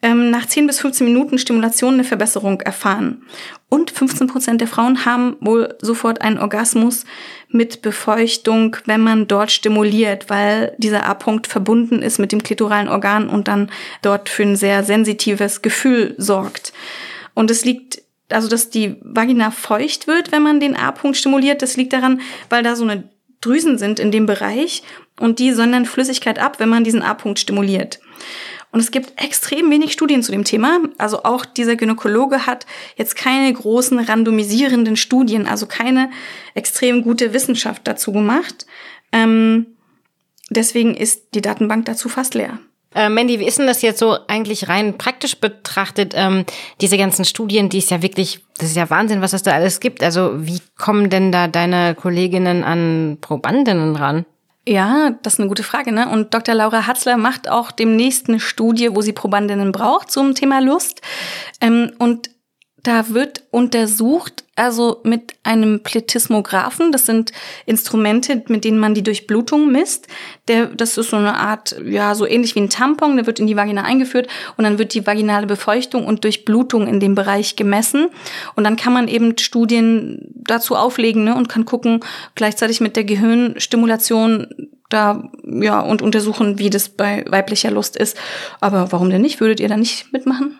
[0.03, 3.23] ähm, nach 10 bis 15 Minuten Stimulation eine Verbesserung erfahren.
[3.69, 7.05] Und 15 Prozent der Frauen haben wohl sofort einen Orgasmus
[7.49, 13.29] mit Befeuchtung, wenn man dort stimuliert, weil dieser A-Punkt verbunden ist mit dem klitoralen Organ
[13.29, 13.71] und dann
[14.03, 16.73] dort für ein sehr sensitives Gefühl sorgt.
[17.33, 21.77] Und es liegt also dass die Vagina feucht wird, wenn man den A-Punkt stimuliert, das
[21.77, 23.03] liegt daran, weil da so eine
[23.41, 24.81] Drüsen sind in dem Bereich
[25.19, 27.99] und die sondern Flüssigkeit ab, wenn man diesen A-Punkt stimuliert.
[28.73, 30.79] Und es gibt extrem wenig Studien zu dem Thema.
[30.97, 32.65] Also auch dieser Gynäkologe hat
[32.97, 36.09] jetzt keine großen randomisierenden Studien, also keine
[36.55, 38.65] extrem gute Wissenschaft dazu gemacht.
[39.11, 39.67] Ähm,
[40.49, 42.57] deswegen ist die Datenbank dazu fast leer.
[42.95, 46.13] Äh, Mandy, wie ist denn das jetzt so eigentlich rein praktisch betrachtet?
[46.15, 46.43] Ähm,
[46.81, 49.81] diese ganzen Studien, die ist ja wirklich, das ist ja Wahnsinn, was es da alles
[49.81, 50.01] gibt.
[50.01, 54.25] Also wie kommen denn da deine Kolleginnen an Probandinnen ran?
[54.65, 56.07] Ja, das ist eine gute Frage, ne?
[56.07, 56.55] Und Dr.
[56.55, 61.01] Laura Hatzler macht auch demnächst eine Studie, wo sie Probandinnen braucht zum Thema Lust.
[61.59, 62.29] Ähm, und
[62.83, 67.31] da wird untersucht, also mit einem Pletismographen, das sind
[67.65, 70.07] Instrumente, mit denen man die Durchblutung misst.
[70.49, 73.47] Der, das ist so eine Art, ja, so ähnlich wie ein Tampon, der wird in
[73.47, 78.09] die Vagina eingeführt und dann wird die vaginale Befeuchtung und Durchblutung in dem Bereich gemessen.
[78.55, 82.01] Und dann kann man eben Studien dazu auflegen ne, und kann gucken,
[82.35, 88.17] gleichzeitig mit der Gehirnstimulation da, ja, und untersuchen, wie das bei weiblicher Lust ist.
[88.59, 89.39] Aber warum denn nicht?
[89.39, 90.59] Würdet ihr da nicht mitmachen?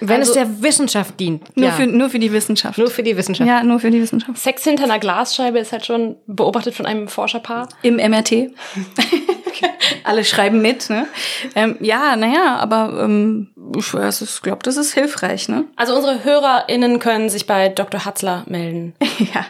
[0.00, 1.56] Wenn also, es der Wissenschaft dient.
[1.56, 1.72] Nur, ja.
[1.72, 2.78] für, nur für die Wissenschaft.
[2.78, 3.48] Nur für die Wissenschaft.
[3.48, 4.38] Ja, nur für die Wissenschaft.
[4.38, 7.68] Sex hinter einer Glasscheibe ist halt schon beobachtet von einem Forscherpaar.
[7.82, 8.32] Im MRT.
[10.04, 11.06] Alle schreiben mit, ne?
[11.54, 15.64] Ähm, ja, naja, aber ähm, ich glaube, das ist hilfreich, ne?
[15.76, 18.04] Also unsere HörerInnen können sich bei Dr.
[18.04, 18.94] Hatzler melden.
[19.34, 19.46] ja,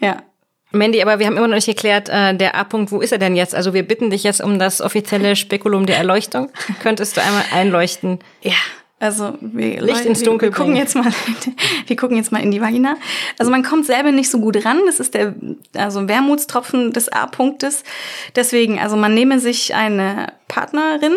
[0.00, 0.16] ja.
[0.70, 3.36] Mandy, aber wir haben immer noch nicht geklärt, äh, der A-Punkt, wo ist er denn
[3.36, 3.54] jetzt?
[3.54, 6.50] Also wir bitten dich jetzt um das offizielle Spekulum der Erleuchtung.
[6.82, 8.18] Könntest du einmal einleuchten?
[8.42, 8.52] Ja,
[9.00, 10.48] also wir, Licht ins Dunkel.
[10.48, 11.12] Wir, wir gucken jetzt mal,
[11.86, 12.96] wir gucken jetzt mal in die Vagina.
[13.38, 14.80] Also man kommt selber nicht so gut ran.
[14.86, 15.34] Das ist der
[15.74, 17.84] also Wermutstropfen des A-Punktes.
[18.34, 21.14] Deswegen, also man nehme sich eine Partnerin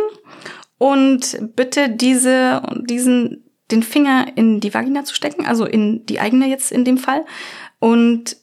[0.78, 6.48] und bitte diese diesen den Finger in die Vagina zu stecken, also in die eigene
[6.48, 7.26] jetzt in dem Fall
[7.80, 8.38] und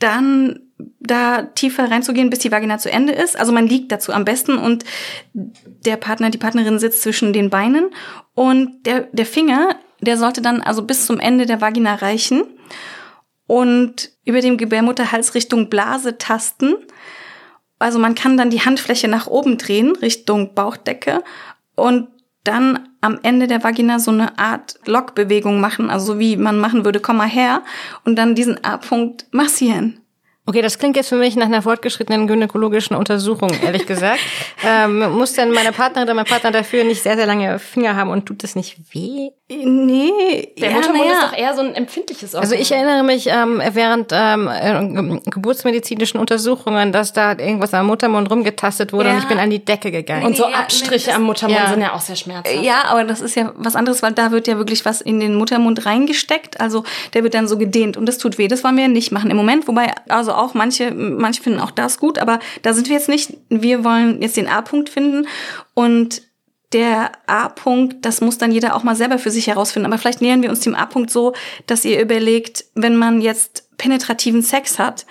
[0.00, 0.60] dann
[1.00, 3.38] da tiefer reinzugehen, bis die Vagina zu Ende ist.
[3.38, 4.84] Also man liegt dazu am besten und
[5.32, 7.90] der Partner, die Partnerin sitzt zwischen den Beinen
[8.34, 12.44] und der, der Finger, der sollte dann also bis zum Ende der Vagina reichen
[13.46, 16.74] und über dem Gebärmutterhals Richtung Blase tasten.
[17.78, 21.22] Also man kann dann die Handfläche nach oben drehen, Richtung Bauchdecke
[21.74, 22.08] und
[22.44, 26.84] dann am Ende der Vagina so eine Art Lockbewegung machen, also so wie man machen
[26.84, 27.62] würde, komm mal her,
[28.04, 30.01] und dann diesen A-Punkt massieren.
[30.44, 34.18] Okay, das klingt jetzt für mich nach einer fortgeschrittenen gynäkologischen Untersuchung, ehrlich gesagt.
[34.66, 38.10] ähm, muss denn meine Partnerin oder mein Partner dafür nicht sehr, sehr lange Finger haben
[38.10, 39.30] und tut das nicht weh?
[39.48, 40.52] Nee.
[40.58, 41.12] Der ja, Muttermund ja.
[41.12, 42.50] ist doch eher so ein empfindliches Organ.
[42.50, 48.30] Also ich erinnere mich ähm, während ähm, äh, geburtsmedizinischen Untersuchungen, dass da irgendwas am Muttermund
[48.30, 49.14] rumgetastet wurde ja.
[49.14, 50.26] und ich bin an die Decke gegangen.
[50.26, 52.62] Und so Abstriche am Muttermund sind ja auch sehr schmerzhaft.
[52.62, 55.36] Ja, aber das ist ja was anderes, weil da wird ja wirklich was in den
[55.36, 56.60] Muttermund reingesteckt.
[56.60, 58.48] Also der wird dann so gedehnt und das tut weh.
[58.48, 59.68] Das wollen wir ja nicht machen im Moment.
[59.68, 63.34] Wobei, also auch manche, manche finden auch das gut, aber da sind wir jetzt nicht.
[63.48, 65.26] Wir wollen jetzt den A-Punkt finden
[65.74, 66.22] und
[66.72, 69.86] der A-Punkt, das muss dann jeder auch mal selber für sich herausfinden.
[69.86, 71.34] Aber vielleicht nähern wir uns dem A-Punkt so,
[71.66, 75.06] dass ihr überlegt, wenn man jetzt penetrativen Sex hat,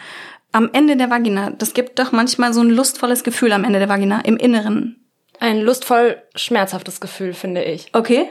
[0.52, 3.90] am Ende der Vagina, das gibt doch manchmal so ein lustvolles Gefühl am Ende der
[3.90, 4.98] Vagina, im Inneren.
[5.40, 7.90] Ein lustvoll schmerzhaftes Gefühl, finde ich.
[7.94, 8.30] Okay.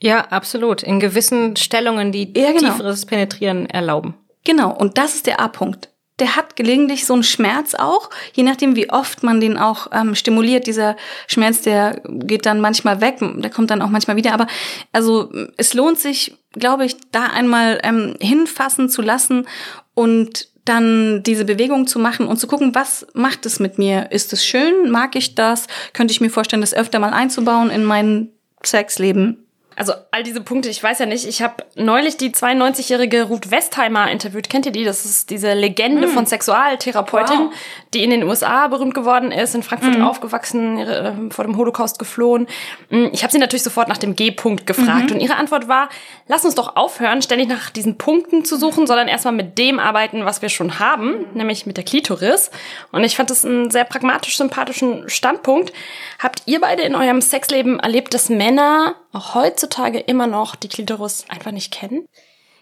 [0.00, 0.82] Ja, absolut.
[0.82, 2.72] In gewissen Stellungen, die ja, genau.
[2.72, 4.14] tieferes Penetrieren erlauben.
[4.44, 8.76] Genau, und das ist der A-Punkt der hat gelegentlich so einen Schmerz auch, je nachdem,
[8.76, 10.66] wie oft man den auch ähm, stimuliert.
[10.66, 10.96] Dieser
[11.26, 14.34] Schmerz, der geht dann manchmal weg, der kommt dann auch manchmal wieder.
[14.34, 14.46] Aber
[14.92, 19.46] also es lohnt sich, glaube ich, da einmal ähm, hinfassen zu lassen
[19.94, 24.12] und dann diese Bewegung zu machen und zu gucken, was macht es mit mir?
[24.12, 24.90] Ist es schön?
[24.90, 25.66] Mag ich das?
[25.92, 28.28] Könnte ich mir vorstellen, das öfter mal einzubauen in mein
[28.64, 29.41] Sexleben?
[29.76, 34.10] Also all diese Punkte, ich weiß ja nicht, ich habe neulich die 92-jährige Ruth Westheimer
[34.10, 34.48] interviewt.
[34.48, 34.84] Kennt ihr die?
[34.84, 36.10] Das ist diese Legende mm.
[36.10, 37.54] von Sexualtherapeutin, wow.
[37.94, 40.02] die in den USA berühmt geworden ist, in Frankfurt mm.
[40.02, 42.46] aufgewachsen, äh, vor dem Holocaust geflohen.
[42.90, 45.16] Mm, ich habe sie natürlich sofort nach dem G-Punkt gefragt mhm.
[45.16, 45.88] und ihre Antwort war,
[46.28, 50.24] lass uns doch aufhören, ständig nach diesen Punkten zu suchen, sondern erstmal mit dem arbeiten,
[50.24, 52.50] was wir schon haben, nämlich mit der Klitoris.
[52.90, 55.72] Und ich fand das einen sehr pragmatisch sympathischen Standpunkt.
[56.18, 61.24] Habt ihr beide in eurem Sexleben erlebt, dass Männer auch heutzutage immer noch die Klitoris
[61.28, 62.06] einfach nicht kennen?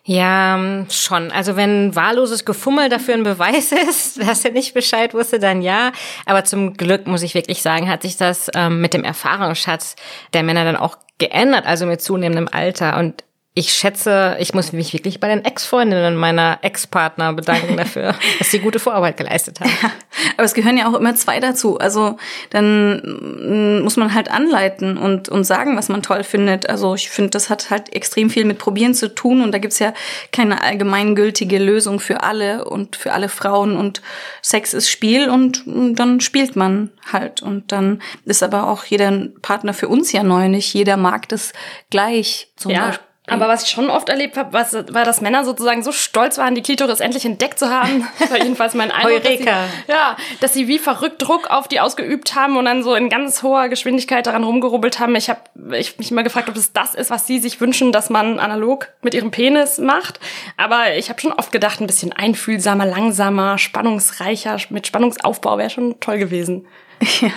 [0.05, 1.31] Ja, schon.
[1.31, 5.93] Also wenn wahlloses Gefummel dafür ein Beweis ist, dass er nicht Bescheid wusste, dann ja.
[6.27, 9.97] Aber zum Glück muss ich wirklich sagen, hat sich das ähm, mit dem Erfahrungsschatz
[10.33, 12.99] der Männer dann auch geändert, also mit zunehmendem Alter.
[12.99, 18.53] Und ich schätze, ich muss mich wirklich bei den Ex-Freundinnen meiner Ex-Partner bedanken dafür, dass
[18.53, 19.71] sie gute Vorarbeit geleistet haben.
[19.83, 19.91] Ja,
[20.37, 21.77] aber es gehören ja auch immer zwei dazu.
[21.77, 22.17] Also
[22.51, 26.71] dann mm, muss man halt anleiten und, und sagen, was man toll findet.
[26.71, 29.81] Also ich finde, das hat halt extrem viel mit Probieren zu tun und da gibt's
[29.81, 29.95] ja
[30.31, 34.01] keine allgemeingültige Lösung für alle und für alle Frauen und
[34.43, 37.43] Sex ist Spiel und dann spielt man halt.
[37.43, 39.11] Und dann ist aber auch jeder
[39.43, 40.49] Partner für uns ja neu.
[40.49, 41.53] Nicht jeder mag das
[41.91, 42.87] gleich zum ja.
[42.87, 43.10] Beispiel.
[43.31, 46.55] Aber was ich schon oft erlebt habe, was, war, dass Männer sozusagen so stolz waren,
[46.55, 48.07] die Klitoris endlich entdeckt zu haben.
[48.21, 49.23] Das war jedenfalls mein Eindruck.
[49.23, 49.45] Dass sie,
[49.88, 53.43] ja, dass sie wie verrückt Druck auf die ausgeübt haben und dann so in ganz
[53.43, 55.16] hoher Geschwindigkeit daran rumgerubbelt haben.
[55.16, 55.40] Ich habe
[55.73, 58.88] ich mich immer gefragt, ob das das ist, was sie sich wünschen, dass man analog
[59.03, 60.21] mit ihrem Penis macht.
[60.57, 65.99] Aber ich habe schon oft gedacht, ein bisschen einfühlsamer, langsamer, spannungsreicher, mit Spannungsaufbau wäre schon
[66.01, 66.66] toll gewesen.
[67.21, 67.31] Ja,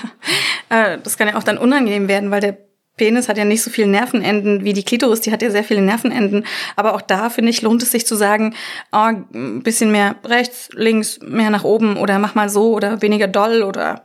[0.93, 2.57] äh, das kann ja auch dann unangenehm werden, weil der
[2.95, 5.81] Penis hat ja nicht so viele Nervenenden wie die Klitoris, die hat ja sehr viele
[5.81, 6.45] Nervenenden.
[6.75, 8.53] Aber auch da, finde ich, lohnt es sich zu sagen,
[8.91, 13.27] oh, ein bisschen mehr rechts, links, mehr nach oben oder mach mal so oder weniger
[13.27, 14.03] doll oder.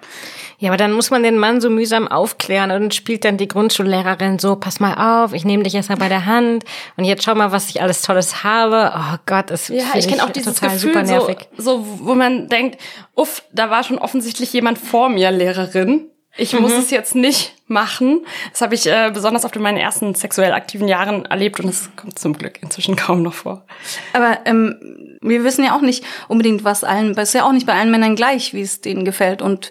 [0.59, 4.39] Ja, aber dann muss man den Mann so mühsam aufklären und spielt dann die Grundschullehrerin
[4.39, 6.65] so, pass mal auf, ich nehme dich erstmal bei der Hand
[6.97, 8.93] und jetzt schau mal, was ich alles Tolles habe.
[8.97, 11.49] Oh Gott, das ja, ich kenne auch dieses total Gefühl, super nervig.
[11.57, 12.81] So, so, wo man denkt,
[13.15, 16.63] uff, da war schon offensichtlich jemand vor mir Lehrerin ich mhm.
[16.63, 18.25] muss es jetzt nicht machen.
[18.51, 22.19] Das habe ich äh, besonders auf meinen ersten sexuell aktiven Jahren erlebt und es kommt
[22.19, 23.65] zum Glück inzwischen kaum noch vor.
[24.13, 27.67] Aber ähm, wir wissen ja auch nicht unbedingt, was allen, es ist ja auch nicht
[27.67, 29.71] bei allen Männern gleich, wie es denen gefällt und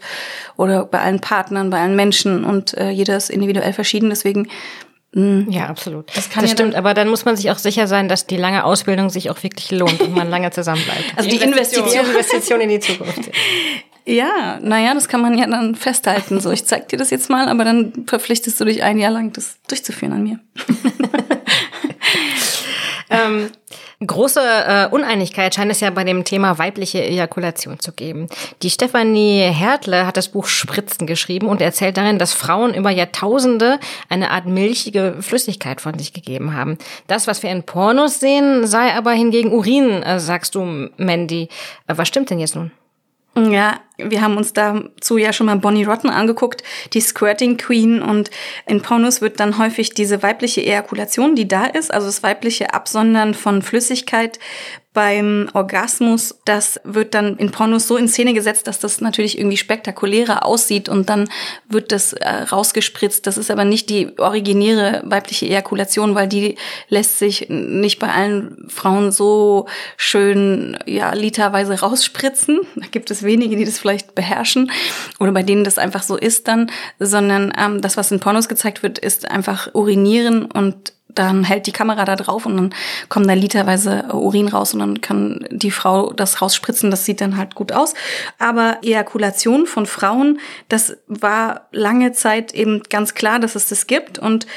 [0.56, 4.10] oder bei allen Partnern, bei allen Menschen und äh, jeder ist individuell verschieden.
[4.10, 4.50] Deswegen
[5.14, 5.48] hm.
[5.50, 6.16] ja, absolut.
[6.16, 8.64] Das, das ja stimmt, aber dann muss man sich auch sicher sein, dass die lange
[8.66, 11.18] Ausbildung sich auch wirklich lohnt und man lange zusammen bleibt.
[11.18, 12.06] Also die, die Investition.
[12.06, 13.32] Investition in die Zukunft.
[14.08, 16.40] Ja, naja, das kann man ja dann festhalten.
[16.40, 19.34] So, ich zeig dir das jetzt mal, aber dann verpflichtest du dich ein Jahr lang,
[19.34, 20.40] das durchzuführen an mir.
[23.10, 23.50] ähm,
[24.00, 28.30] große äh, Uneinigkeit scheint es ja bei dem Thema weibliche Ejakulation zu geben.
[28.62, 33.78] Die Stefanie Hertle hat das Buch Spritzen geschrieben und erzählt darin, dass Frauen über Jahrtausende
[34.08, 36.78] eine Art milchige Flüssigkeit von sich gegeben haben.
[37.08, 41.50] Das, was wir in Pornos sehen, sei aber hingegen Urin, äh, sagst du, Mandy.
[41.88, 42.72] Äh, was stimmt denn jetzt nun?
[43.38, 48.02] Ja, wir haben uns dazu ja schon mal Bonnie Rotten angeguckt, die Squirting Queen.
[48.02, 48.32] Und
[48.66, 53.36] in Pornos wird dann häufig diese weibliche Ejakulation, die da ist, also das weibliche Absondern
[53.36, 54.40] von Flüssigkeit
[54.98, 59.56] beim Orgasmus, das wird dann in Pornos so in Szene gesetzt, dass das natürlich irgendwie
[59.56, 61.30] spektakulärer aussieht und dann
[61.70, 63.28] wird das äh, rausgespritzt.
[63.28, 66.56] Das ist aber nicht die originäre weibliche Ejakulation, weil die
[66.90, 72.62] lässt sich nicht bei allen Frauen so schön ja literweise rausspritzen.
[72.76, 74.72] Da gibt es wenige, die das vielleicht beherrschen
[75.20, 78.82] oder bei denen das einfach so ist dann, sondern ähm, das, was in Pornos gezeigt
[78.82, 82.76] wird, ist einfach urinieren und dann hält die Kamera da drauf und dann
[83.10, 86.92] kommen da literweise Urin raus und dann kann die Frau das rausspritzen.
[86.92, 87.94] Das sieht dann halt gut aus.
[88.40, 94.20] Aber Ejakulation von Frauen, das war lange Zeit eben ganz klar, dass es das gibt
[94.20, 94.48] und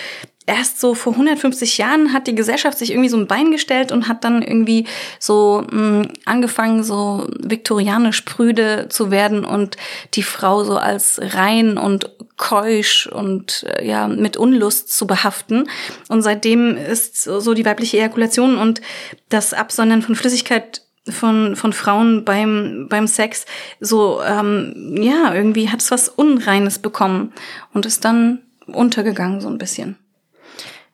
[0.47, 4.09] erst so vor 150 Jahren hat die Gesellschaft sich irgendwie so ein Bein gestellt und
[4.09, 4.87] hat dann irgendwie
[5.19, 9.77] so mh, hm, angefangen, so viktorianisch prüde zu werden und
[10.15, 15.69] die Frau so als rein und keusch und äh, ja mit Unlust zu behaften.
[16.09, 18.81] Und seitdem ist so die weibliche Ejakulation und
[19.29, 23.47] das Absondern von Flüssigkeit von, von Frauen beim, beim Sex
[23.81, 27.33] so, ähm, ja, irgendwie hat es was Unreines bekommen
[27.73, 29.97] und ist dann untergegangen so ein bisschen.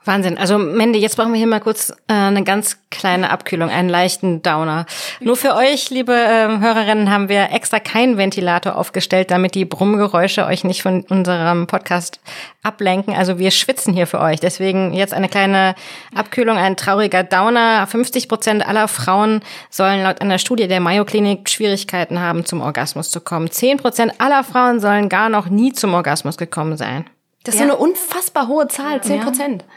[0.07, 0.39] Wahnsinn.
[0.39, 4.43] Also Mandy, jetzt brauchen wir hier mal kurz äh, eine ganz kleine Abkühlung, einen leichten
[4.43, 4.87] Downer.
[5.21, 10.47] Nur für euch, liebe äh, Hörerinnen, haben wir extra keinen Ventilator aufgestellt, damit die Brummgeräusche
[10.47, 12.21] euch nicht von unserem Podcast
[12.63, 13.15] ablenken.
[13.15, 14.41] Also wir schwitzen hier für euch.
[14.41, 15.75] Deswegen jetzt eine kleine
[16.15, 17.87] Abkühlung, ein trauriger Downer.
[17.87, 19.41] 50 Prozent aller Frauen
[19.71, 23.51] sollen laut einer Studie der Mayo Klinik Schwierigkeiten haben, zum Orgasmus zu kommen.
[23.51, 27.05] 10 Prozent aller Frauen sollen gar noch nie zum Orgasmus gekommen sein.
[27.45, 27.67] Das ist ja.
[27.67, 29.63] so eine unfassbar hohe Zahl, 10 Prozent.
[29.63, 29.69] Ja.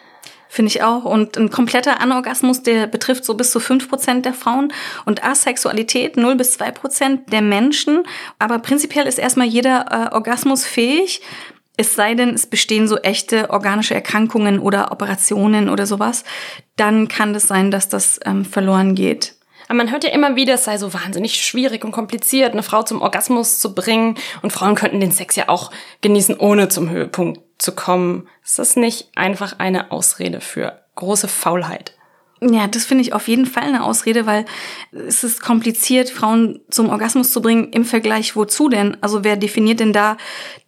[0.51, 1.05] Finde ich auch.
[1.05, 4.73] Und ein kompletter Anorgasmus, der betrifft so bis zu fünf Prozent der Frauen
[5.05, 8.03] und Asexualität 0 bis zwei Prozent der Menschen.
[8.39, 11.21] Aber prinzipiell ist erstmal jeder äh, Orgasmus fähig.
[11.77, 16.23] Es sei denn, es bestehen so echte organische Erkrankungen oder Operationen oder sowas.
[16.75, 19.35] Dann kann es das sein, dass das ähm, verloren geht.
[19.69, 22.81] Aber man hört ja immer wieder, es sei so wahnsinnig schwierig und kompliziert, eine Frau
[22.81, 24.15] zum Orgasmus zu bringen.
[24.41, 25.69] Und Frauen könnten den Sex ja auch
[26.01, 28.27] genießen, ohne zum Höhepunkt zu kommen.
[28.43, 31.93] Ist das nicht einfach eine Ausrede für große Faulheit?
[32.41, 34.45] Ja, das finde ich auf jeden Fall eine Ausrede, weil
[34.93, 38.95] es ist kompliziert, Frauen zum Orgasmus zu bringen im Vergleich wozu denn?
[39.01, 40.15] Also wer definiert denn da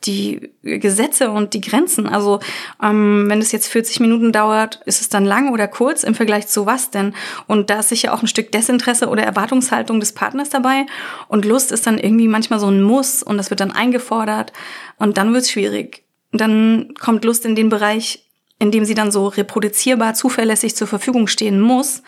[0.03, 2.07] die Gesetze und die Grenzen?
[2.07, 2.41] Also
[2.83, 6.47] ähm, wenn es jetzt 40 Minuten dauert, ist es dann lang oder kurz im Vergleich
[6.47, 7.13] zu was denn?
[7.47, 10.85] Und da ist sicher auch ein Stück Desinteresse oder Erwartungshaltung des Partners dabei.
[11.29, 14.51] Und Lust ist dann irgendwie manchmal so ein Muss und das wird dann eingefordert
[14.97, 16.03] und dann wird es schwierig.
[16.33, 18.25] Dann kommt Lust in den Bereich,
[18.61, 22.03] in dem sie dann so reproduzierbar, zuverlässig zur Verfügung stehen muss.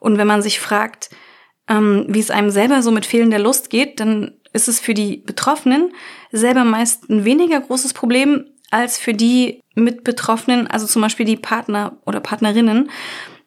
[0.00, 1.08] Und wenn man sich fragt,
[1.66, 5.16] ähm, wie es einem selber so mit fehlender Lust geht, dann ist es für die
[5.16, 5.94] Betroffenen
[6.30, 11.36] selber meist ein weniger großes Problem als für die mit Betroffenen, also zum Beispiel die
[11.36, 12.90] Partner oder Partnerinnen.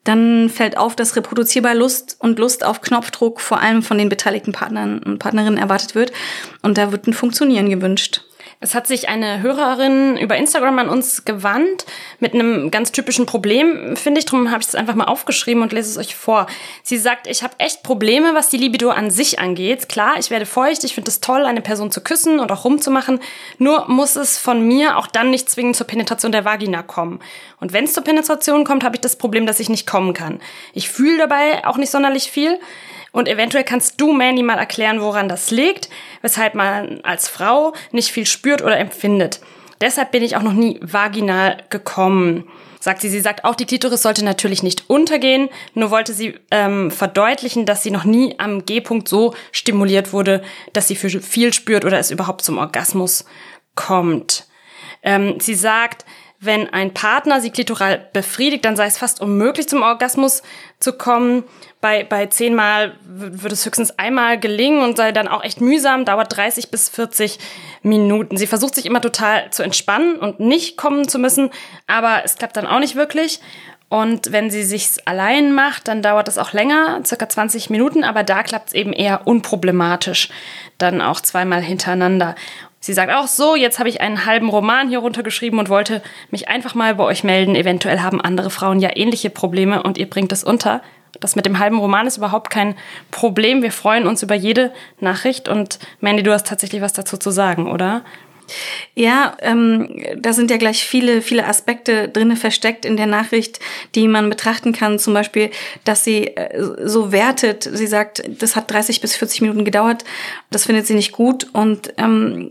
[0.04, 4.52] Dann fällt auf, dass reproduzierbar Lust und Lust auf Knopfdruck vor allem von den beteiligten
[4.52, 6.12] Partnern und Partnerinnen erwartet wird.
[6.64, 8.24] Und da wird ein Funktionieren gewünscht.
[8.60, 11.86] Es hat sich eine Hörerin über Instagram an uns gewandt
[12.20, 14.26] mit einem ganz typischen Problem, finde ich.
[14.26, 16.48] Darum habe ich es einfach mal aufgeschrieben und lese es euch vor.
[16.82, 19.90] Sie sagt, ich habe echt Probleme, was die Libido an sich angeht.
[19.90, 23.20] Klar, ich werde feucht, ich finde es toll, eine Person zu küssen und auch rumzumachen.
[23.60, 27.20] Nur muss es von mir auch dann nicht zwingend zur Penetration der Vagina kommen.
[27.60, 30.40] Und wenn es zur Penetration kommt, habe ich das Problem, dass ich nicht kommen kann.
[30.74, 32.60] Ich fühle dabei auch nicht sonderlich viel.
[33.18, 35.90] Und eventuell kannst du, Mandy, mal erklären, woran das liegt,
[36.22, 39.40] weshalb man als Frau nicht viel spürt oder empfindet.
[39.82, 42.48] Deshalb bin ich auch noch nie vaginal gekommen,
[42.80, 43.10] sagt sie.
[43.10, 47.82] Sie sagt auch, die Klitoris sollte natürlich nicht untergehen, nur wollte sie ähm, verdeutlichen, dass
[47.82, 52.44] sie noch nie am G-Punkt so stimuliert wurde, dass sie viel spürt oder es überhaupt
[52.44, 53.26] zum Orgasmus
[53.74, 54.46] kommt.
[55.02, 56.06] Ähm, sie sagt,
[56.40, 60.44] wenn ein Partner sie klitoral befriedigt, dann sei es fast unmöglich, zum Orgasmus
[60.80, 61.44] zu kommen.
[61.82, 66.36] Bei, bei zehnmal würde es höchstens einmal gelingen und sei dann auch echt mühsam, dauert
[66.36, 67.40] 30 bis 40
[67.82, 68.38] Minuten.
[68.38, 71.50] Sie versucht sich immer total zu entspannen und nicht kommen zu müssen,
[71.88, 73.40] aber es klappt dann auch nicht wirklich.
[73.90, 78.24] Und wenn sie sich's allein macht, dann dauert das auch länger, circa 20 Minuten, aber
[78.24, 80.30] da klappt es eben eher unproblematisch,
[80.78, 82.36] dann auch zweimal hintereinander.
[82.88, 86.02] Sie sagt auch so, jetzt habe ich einen halben Roman hier runtergeschrieben und wollte
[86.32, 87.54] mich einfach mal bei euch melden.
[87.54, 90.82] Eventuell haben andere Frauen ja ähnliche Probleme und ihr bringt es unter.
[91.20, 92.76] Das mit dem halben Roman ist überhaupt kein
[93.12, 93.62] Problem.
[93.62, 97.70] Wir freuen uns über jede Nachricht und Mandy, du hast tatsächlich was dazu zu sagen,
[97.70, 98.04] oder?
[98.96, 103.60] Ja, ähm, da sind ja gleich viele, viele Aspekte drinne versteckt in der Nachricht,
[103.96, 105.00] die man betrachten kann.
[105.00, 105.52] Zum Beispiel,
[105.84, 107.70] dass sie äh, so wertet.
[107.72, 110.04] Sie sagt, das hat 30 bis 40 Minuten gedauert.
[110.50, 111.48] Das findet sie nicht gut.
[111.54, 112.50] Und ähm,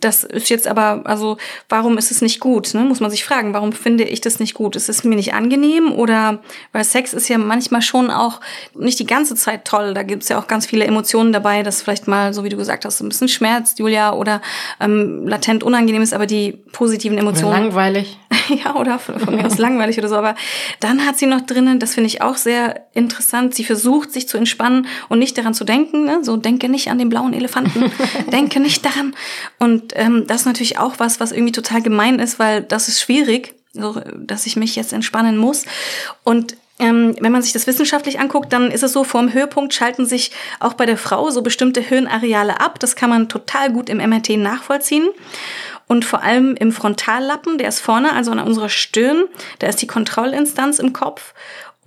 [0.00, 1.36] das ist jetzt aber, also
[1.68, 2.74] warum ist es nicht gut?
[2.74, 2.80] Ne?
[2.84, 4.76] Muss man sich fragen, warum finde ich das nicht gut?
[4.76, 5.92] Ist es mir nicht angenehm?
[5.92, 6.40] Oder
[6.72, 8.40] weil Sex ist ja manchmal schon auch
[8.74, 9.94] nicht die ganze Zeit toll.
[9.94, 12.56] Da gibt es ja auch ganz viele Emotionen dabei, dass vielleicht mal, so wie du
[12.56, 14.40] gesagt hast, ein bisschen schmerzt, Julia, oder
[14.80, 17.52] ähm, latent unangenehm ist, aber die positiven Emotionen.
[17.52, 18.18] Oder langweilig.
[18.64, 20.16] ja, oder von, von mir aus langweilig oder so.
[20.16, 20.34] Aber
[20.80, 24.36] dann hat sie noch drinnen, das finde ich auch sehr interessant, sie versucht, sich zu
[24.36, 26.04] entspannen und nicht daran zu denken.
[26.04, 26.18] Ne?
[26.22, 27.90] So, denke nicht an den blauen Elefanten,
[28.32, 29.14] denke nicht daran.
[29.58, 33.00] Und ähm, das ist natürlich auch was, was irgendwie total gemein ist, weil das ist
[33.00, 35.64] schwierig, so, dass ich mich jetzt entspannen muss.
[36.24, 40.06] Und ähm, wenn man sich das wissenschaftlich anguckt, dann ist es so, vorm Höhepunkt schalten
[40.06, 42.78] sich auch bei der Frau so bestimmte Hirnareale ab.
[42.78, 45.08] Das kann man total gut im MRT nachvollziehen.
[45.88, 49.24] Und vor allem im Frontallappen, der ist vorne, also an unserer Stirn,
[49.58, 51.34] da ist die Kontrollinstanz im Kopf.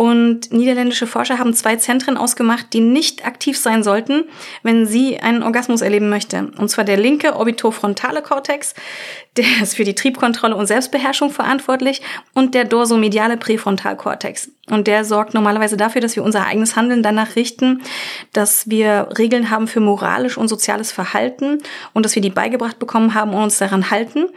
[0.01, 4.23] Und niederländische Forscher haben zwei Zentren ausgemacht, die nicht aktiv sein sollten,
[4.63, 6.51] wenn sie einen Orgasmus erleben möchte.
[6.57, 8.73] Und zwar der linke orbitofrontale Kortex,
[9.37, 12.01] der ist für die Triebkontrolle und Selbstbeherrschung verantwortlich,
[12.33, 14.49] und der dorsomediale Präfrontalkortex.
[14.69, 17.81] Und der sorgt normalerweise dafür, dass wir unser eigenes Handeln danach richten,
[18.31, 21.57] dass wir Regeln haben für moralisch und soziales Verhalten
[21.93, 24.27] und dass wir die beigebracht bekommen haben und uns daran halten.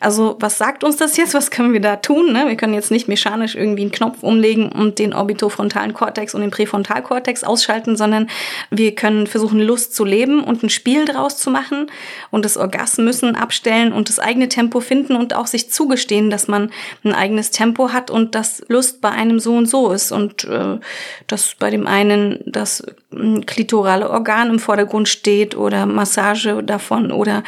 [0.00, 1.34] Also was sagt uns das jetzt?
[1.34, 2.32] Was können wir da tun?
[2.32, 2.48] Ne?
[2.48, 6.50] Wir können jetzt nicht mechanisch irgendwie einen Knopf umlegen und den orbitofrontalen Kortex und den
[6.50, 8.30] Präfrontalkortex ausschalten, sondern
[8.70, 11.88] wir können versuchen, Lust zu leben und ein Spiel draus zu machen
[12.30, 16.70] und das Orgasmus abstellen und das eigene Tempo finden und auch sich zugestehen, dass man
[17.04, 20.78] ein eigenes Tempo hat und dass Lust bei einem so und so ist und äh,
[21.26, 27.42] dass bei dem einen das äh, klitorale Organ im Vordergrund steht oder Massage davon oder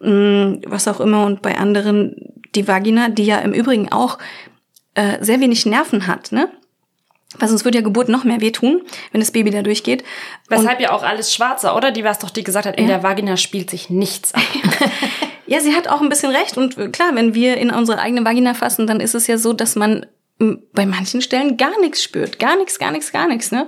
[0.00, 2.16] mh, was auch immer und bei anderen
[2.54, 4.18] die Vagina, die ja im Übrigen auch
[4.94, 6.50] äh, sehr wenig Nerven hat, ne?
[7.38, 10.04] Weil sonst würde ja Geburt noch mehr wehtun, wenn das Baby da durchgeht.
[10.48, 11.90] Weshalb und ja auch alles schwarzer, oder?
[11.90, 12.96] Die war es doch, die gesagt hat, in ja.
[12.96, 14.42] der Vagina spielt sich nichts ab.
[15.46, 16.58] ja, sie hat auch ein bisschen recht.
[16.58, 19.76] Und klar, wenn wir in unsere eigene Vagina fassen, dann ist es ja so, dass
[19.76, 20.04] man
[20.38, 22.38] bei manchen Stellen gar nichts spürt.
[22.38, 23.52] Gar nichts, gar nichts, gar nichts.
[23.52, 23.66] Ne?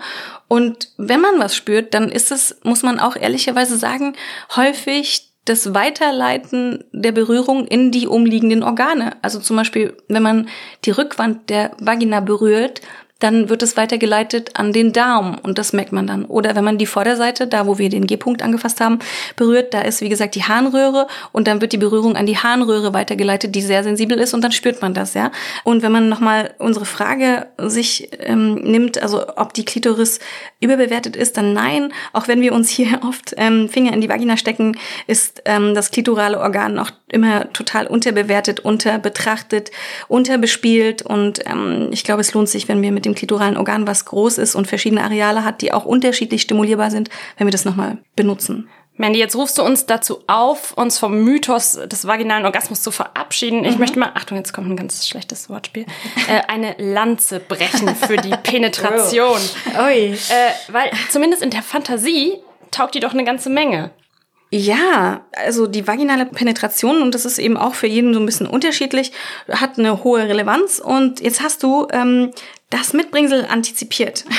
[0.49, 4.15] Und wenn man was spürt, dann ist es, muss man auch ehrlicherweise sagen,
[4.57, 9.17] häufig das Weiterleiten der Berührung in die umliegenden Organe.
[9.23, 10.49] Also zum Beispiel, wenn man
[10.85, 12.81] die Rückwand der Vagina berührt,
[13.25, 16.27] dann wird es weitergeleitet an den Darm und das merkt man dann.
[16.27, 18.99] Oder wenn man die Vorderseite, da wo wir den G-Punkt angefasst haben,
[19.35, 22.93] berührt, da ist wie gesagt die Harnröhre und dann wird die Berührung an die Harnröhre
[22.93, 25.31] weitergeleitet, die sehr sensibel ist und dann spürt man das, ja.
[25.65, 30.21] Und wenn man nochmal unsere Frage sich ähm, nimmt, also ob die Klitoris
[30.61, 31.95] überbewertet ist, dann nein.
[32.13, 35.91] Auch wenn wir uns hier oft ähm, Finger in die Vagina stecken, ist ähm, das
[35.91, 39.71] klitorale Organ noch immer total unterbewertet, unterbetrachtet,
[40.09, 44.05] unterbespielt und ähm, ich glaube, es lohnt sich, wenn wir mit dem klitoralen Organ, was
[44.05, 47.99] groß ist und verschiedene Areale hat, die auch unterschiedlich stimulierbar sind, wenn wir das nochmal
[48.17, 48.69] benutzen.
[48.97, 53.65] Mandy, jetzt rufst du uns dazu auf, uns vom Mythos des vaginalen Orgasmus zu verabschieden.
[53.65, 53.81] Ich mhm.
[53.81, 55.85] möchte mal, Achtung, jetzt kommt ein ganz schlechtes Wortspiel,
[56.29, 59.41] äh, eine Lanze brechen für die Penetration.
[59.77, 60.13] Ui.
[60.13, 60.17] Äh,
[60.69, 62.35] weil zumindest in der Fantasie
[62.71, 63.91] taugt die doch eine ganze Menge.
[64.57, 68.47] Ja, also die vaginale Penetration, und das ist eben auch für jeden so ein bisschen
[68.47, 69.11] unterschiedlich,
[69.51, 70.79] hat eine hohe Relevanz.
[70.79, 72.31] Und jetzt hast du ähm,
[72.71, 74.25] das Mitbringsel antizipiert.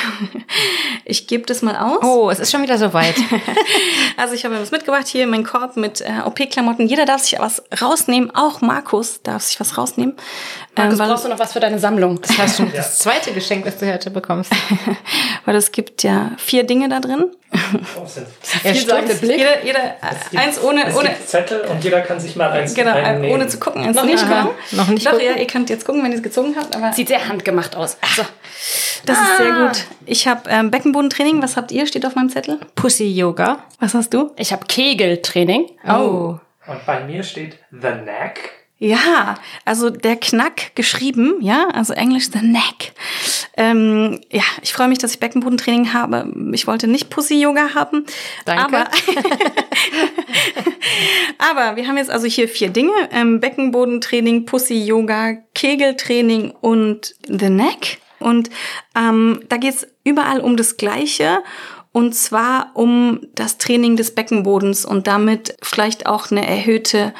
[1.07, 2.03] Ich gebe das mal aus.
[2.03, 3.13] Oh, es ist schon wieder soweit.
[4.17, 6.87] also ich habe was mitgebracht hier, mein Korb mit äh, OP-Klamotten.
[6.87, 10.15] Jeder darf sich was rausnehmen, auch Markus darf sich was rausnehmen.
[10.77, 12.21] Markus, ähm, brauchst du noch was für deine Sammlung?
[12.21, 12.77] Das heißt schon ja.
[12.77, 14.51] das zweite Geschenk, das du heute bekommst.
[15.45, 17.31] weil es gibt ja vier Dinge da drin.
[17.97, 18.27] Oh, sind
[19.21, 19.37] Blick.
[19.37, 19.95] Jeder, jeder
[20.29, 23.33] gibt, eins ohne, ohne Zettel und jeder kann sich mal eins Genau, einnehmen.
[23.33, 23.89] ohne zu gucken.
[23.91, 24.49] Noch nicht gucken.
[24.71, 25.25] Noch nicht Doch, gucken.
[25.25, 26.75] ja, ihr könnt jetzt gucken, wenn ihr es gezogen habt.
[26.75, 27.97] Aber Sieht sehr handgemacht aus.
[28.01, 28.23] Also,
[29.05, 29.21] das ah.
[29.21, 29.67] ist sehr ah.
[29.67, 29.85] gut.
[30.05, 31.41] Ich habe ähm, Beckenbodentraining.
[31.41, 31.87] Was habt ihr?
[31.87, 32.59] Steht auf meinem Zettel.
[32.75, 33.59] Pussy Yoga.
[33.79, 34.31] Was hast du?
[34.37, 35.69] Ich habe Kegeltraining.
[35.87, 36.39] Oh.
[36.67, 38.64] Und bei mir steht The Neck.
[38.85, 42.93] Ja, also der Knack geschrieben, ja, also Englisch the neck.
[43.57, 46.31] Ähm, ja, ich freue mich, dass ich Beckenbodentraining habe.
[46.53, 48.05] Ich wollte nicht Pussy-Yoga haben.
[48.45, 48.77] Danke.
[48.77, 48.91] Aber,
[51.71, 52.93] aber wir haben jetzt also hier vier Dinge.
[53.11, 57.97] Ähm, Beckenbodentraining, Pussy-Yoga, Kegeltraining und the neck.
[58.19, 58.51] Und
[58.95, 61.39] ähm, da geht's überall um das Gleiche.
[61.91, 67.13] Und zwar um das Training des Beckenbodens und damit vielleicht auch eine erhöhte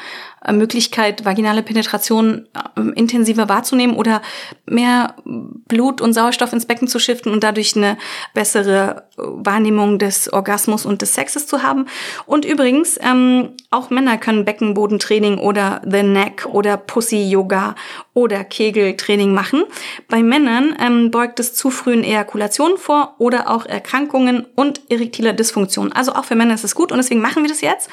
[0.52, 4.22] Möglichkeit, vaginale Penetration äh, intensiver wahrzunehmen oder
[4.66, 7.96] mehr Blut und Sauerstoff ins Becken zu shiften und dadurch eine
[8.34, 11.86] bessere äh, Wahrnehmung des Orgasmus und des Sexes zu haben.
[12.26, 17.74] Und übrigens, ähm, auch Männer können Beckenbodentraining oder The Neck oder Pussy Yoga
[18.14, 19.64] oder Kegeltraining machen.
[20.08, 25.92] Bei Männern ähm, beugt es zu frühen Ejakulationen vor oder auch Erkrankungen und erektiler Dysfunktion.
[25.92, 27.90] Also auch für Männer ist es gut und deswegen machen wir das jetzt.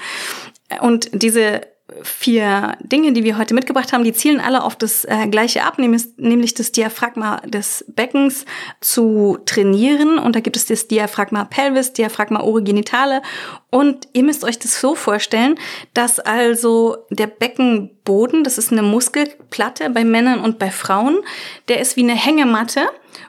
[0.81, 1.61] Und diese
[2.01, 5.77] vier Dinge, die wir heute mitgebracht haben, die zielen alle auf das äh, gleiche ab,
[5.77, 8.45] nämlich, das Diaphragma des Beckens
[8.81, 10.17] zu trainieren.
[10.17, 13.21] Und da gibt es das Diaphragma pelvis, Diaphragma orogenitale.
[13.69, 15.55] Und ihr müsst euch das so vorstellen,
[15.93, 21.19] dass also der Beckenboden, das ist eine Muskelplatte bei Männern und bei Frauen,
[21.67, 22.81] der ist wie eine Hängematte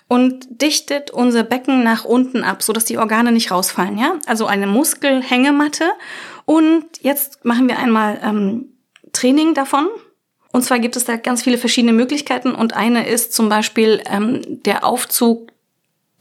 [0.09, 4.19] und dichtet unser Becken nach unten ab, so dass die Organe nicht rausfallen, ja?
[4.27, 5.85] Also eine Muskelhängematte.
[6.45, 8.75] Und jetzt machen wir einmal ähm,
[9.13, 9.89] Training davon.
[10.53, 12.55] Und zwar gibt es da ganz viele verschiedene Möglichkeiten.
[12.55, 15.51] Und eine ist zum Beispiel ähm, der Aufzug,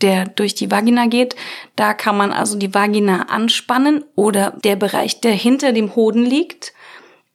[0.02, 1.36] der durch die Vagina geht.
[1.76, 6.74] Da kann man also die Vagina anspannen oder der Bereich, der hinter dem Hoden liegt.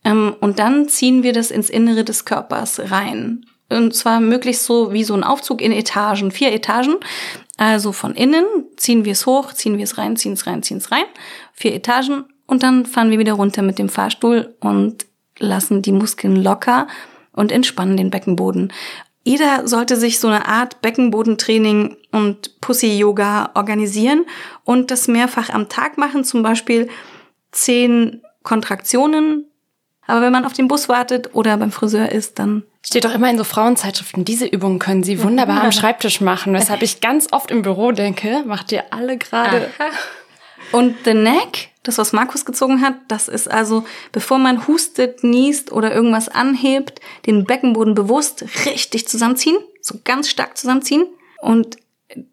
[0.04, 3.46] Ähm, und dann ziehen wir das ins Innere des Körpers rein.
[3.70, 6.96] Und zwar möglichst so wie so ein Aufzug in Etagen, vier Etagen.
[7.58, 8.44] Also von innen
[8.76, 11.04] ziehen wir es hoch, ziehen wir es rein, ziehen es rein, ziehen es rein.
[11.52, 15.06] Vier Etagen und dann fahren wir wieder runter mit dem Fahrstuhl und
[15.38, 16.88] lassen die Muskeln locker
[17.32, 18.72] und entspannen den Beckenboden.
[19.22, 24.24] Jeder sollte sich so eine Art Beckenbodentraining und Pussy-Yoga organisieren
[24.64, 26.88] und das mehrfach am Tag machen, zum Beispiel
[27.52, 29.44] zehn Kontraktionen.
[30.06, 33.28] Aber wenn man auf den Bus wartet oder beim Friseur ist, dann Steht doch immer
[33.28, 37.50] in so Frauenzeitschriften, diese Übungen können Sie wunderbar am Schreibtisch machen, weshalb ich ganz oft
[37.50, 39.68] im Büro denke, macht ihr alle gerade.
[40.72, 45.72] Und the neck, das was Markus gezogen hat, das ist also, bevor man hustet, niest
[45.72, 51.06] oder irgendwas anhebt, den Beckenboden bewusst richtig zusammenziehen, so ganz stark zusammenziehen.
[51.40, 51.76] Und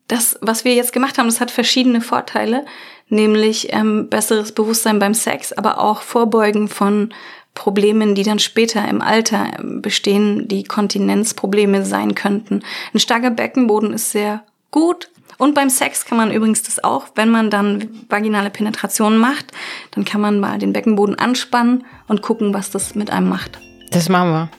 [0.07, 2.65] das, was wir jetzt gemacht haben, das hat verschiedene Vorteile,
[3.09, 7.13] nämlich ähm, besseres Bewusstsein beim Sex, aber auch Vorbeugen von
[7.53, 12.63] Problemen, die dann später im Alter bestehen, die Kontinenzprobleme sein könnten.
[12.93, 15.09] Ein starker Beckenboden ist sehr gut.
[15.37, 19.51] Und beim Sex kann man übrigens das auch, wenn man dann vaginale Penetration macht,
[19.91, 23.59] dann kann man mal den Beckenboden anspannen und gucken, was das mit einem macht.
[23.91, 24.49] Das machen wir.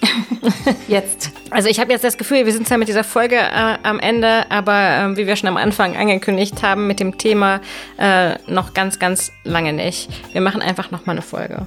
[0.88, 1.32] jetzt.
[1.50, 4.50] Also ich habe jetzt das Gefühl, wir sind zwar mit dieser Folge äh, am Ende,
[4.50, 7.60] aber äh, wie wir schon am Anfang angekündigt haben, mit dem Thema
[7.98, 10.08] äh, noch ganz, ganz lange nicht.
[10.32, 11.66] Wir machen einfach noch mal eine Folge.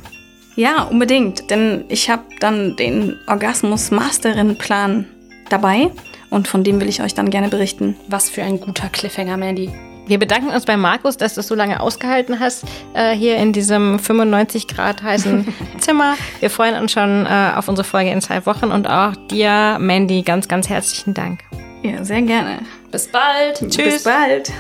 [0.56, 5.06] Ja, unbedingt, denn ich habe dann den Orgasmus-Masterin-Plan
[5.50, 5.92] dabei
[6.32, 7.96] und von dem will ich euch dann gerne berichten.
[8.08, 9.70] Was für ein guter Cliffhanger, Mandy.
[10.08, 12.66] Wir bedanken uns bei Markus, dass du es so lange ausgehalten hast,
[12.96, 16.16] äh, hier in diesem 95 Grad heißen Zimmer.
[16.40, 20.24] Wir freuen uns schon äh, auf unsere Folge in zwei Wochen und auch dir, Mandy,
[20.24, 21.42] ganz, ganz herzlichen Dank.
[21.84, 22.60] Ja, sehr gerne.
[22.92, 23.60] Bis bald.
[23.60, 23.94] Tschüss.
[23.94, 24.52] Bis bald.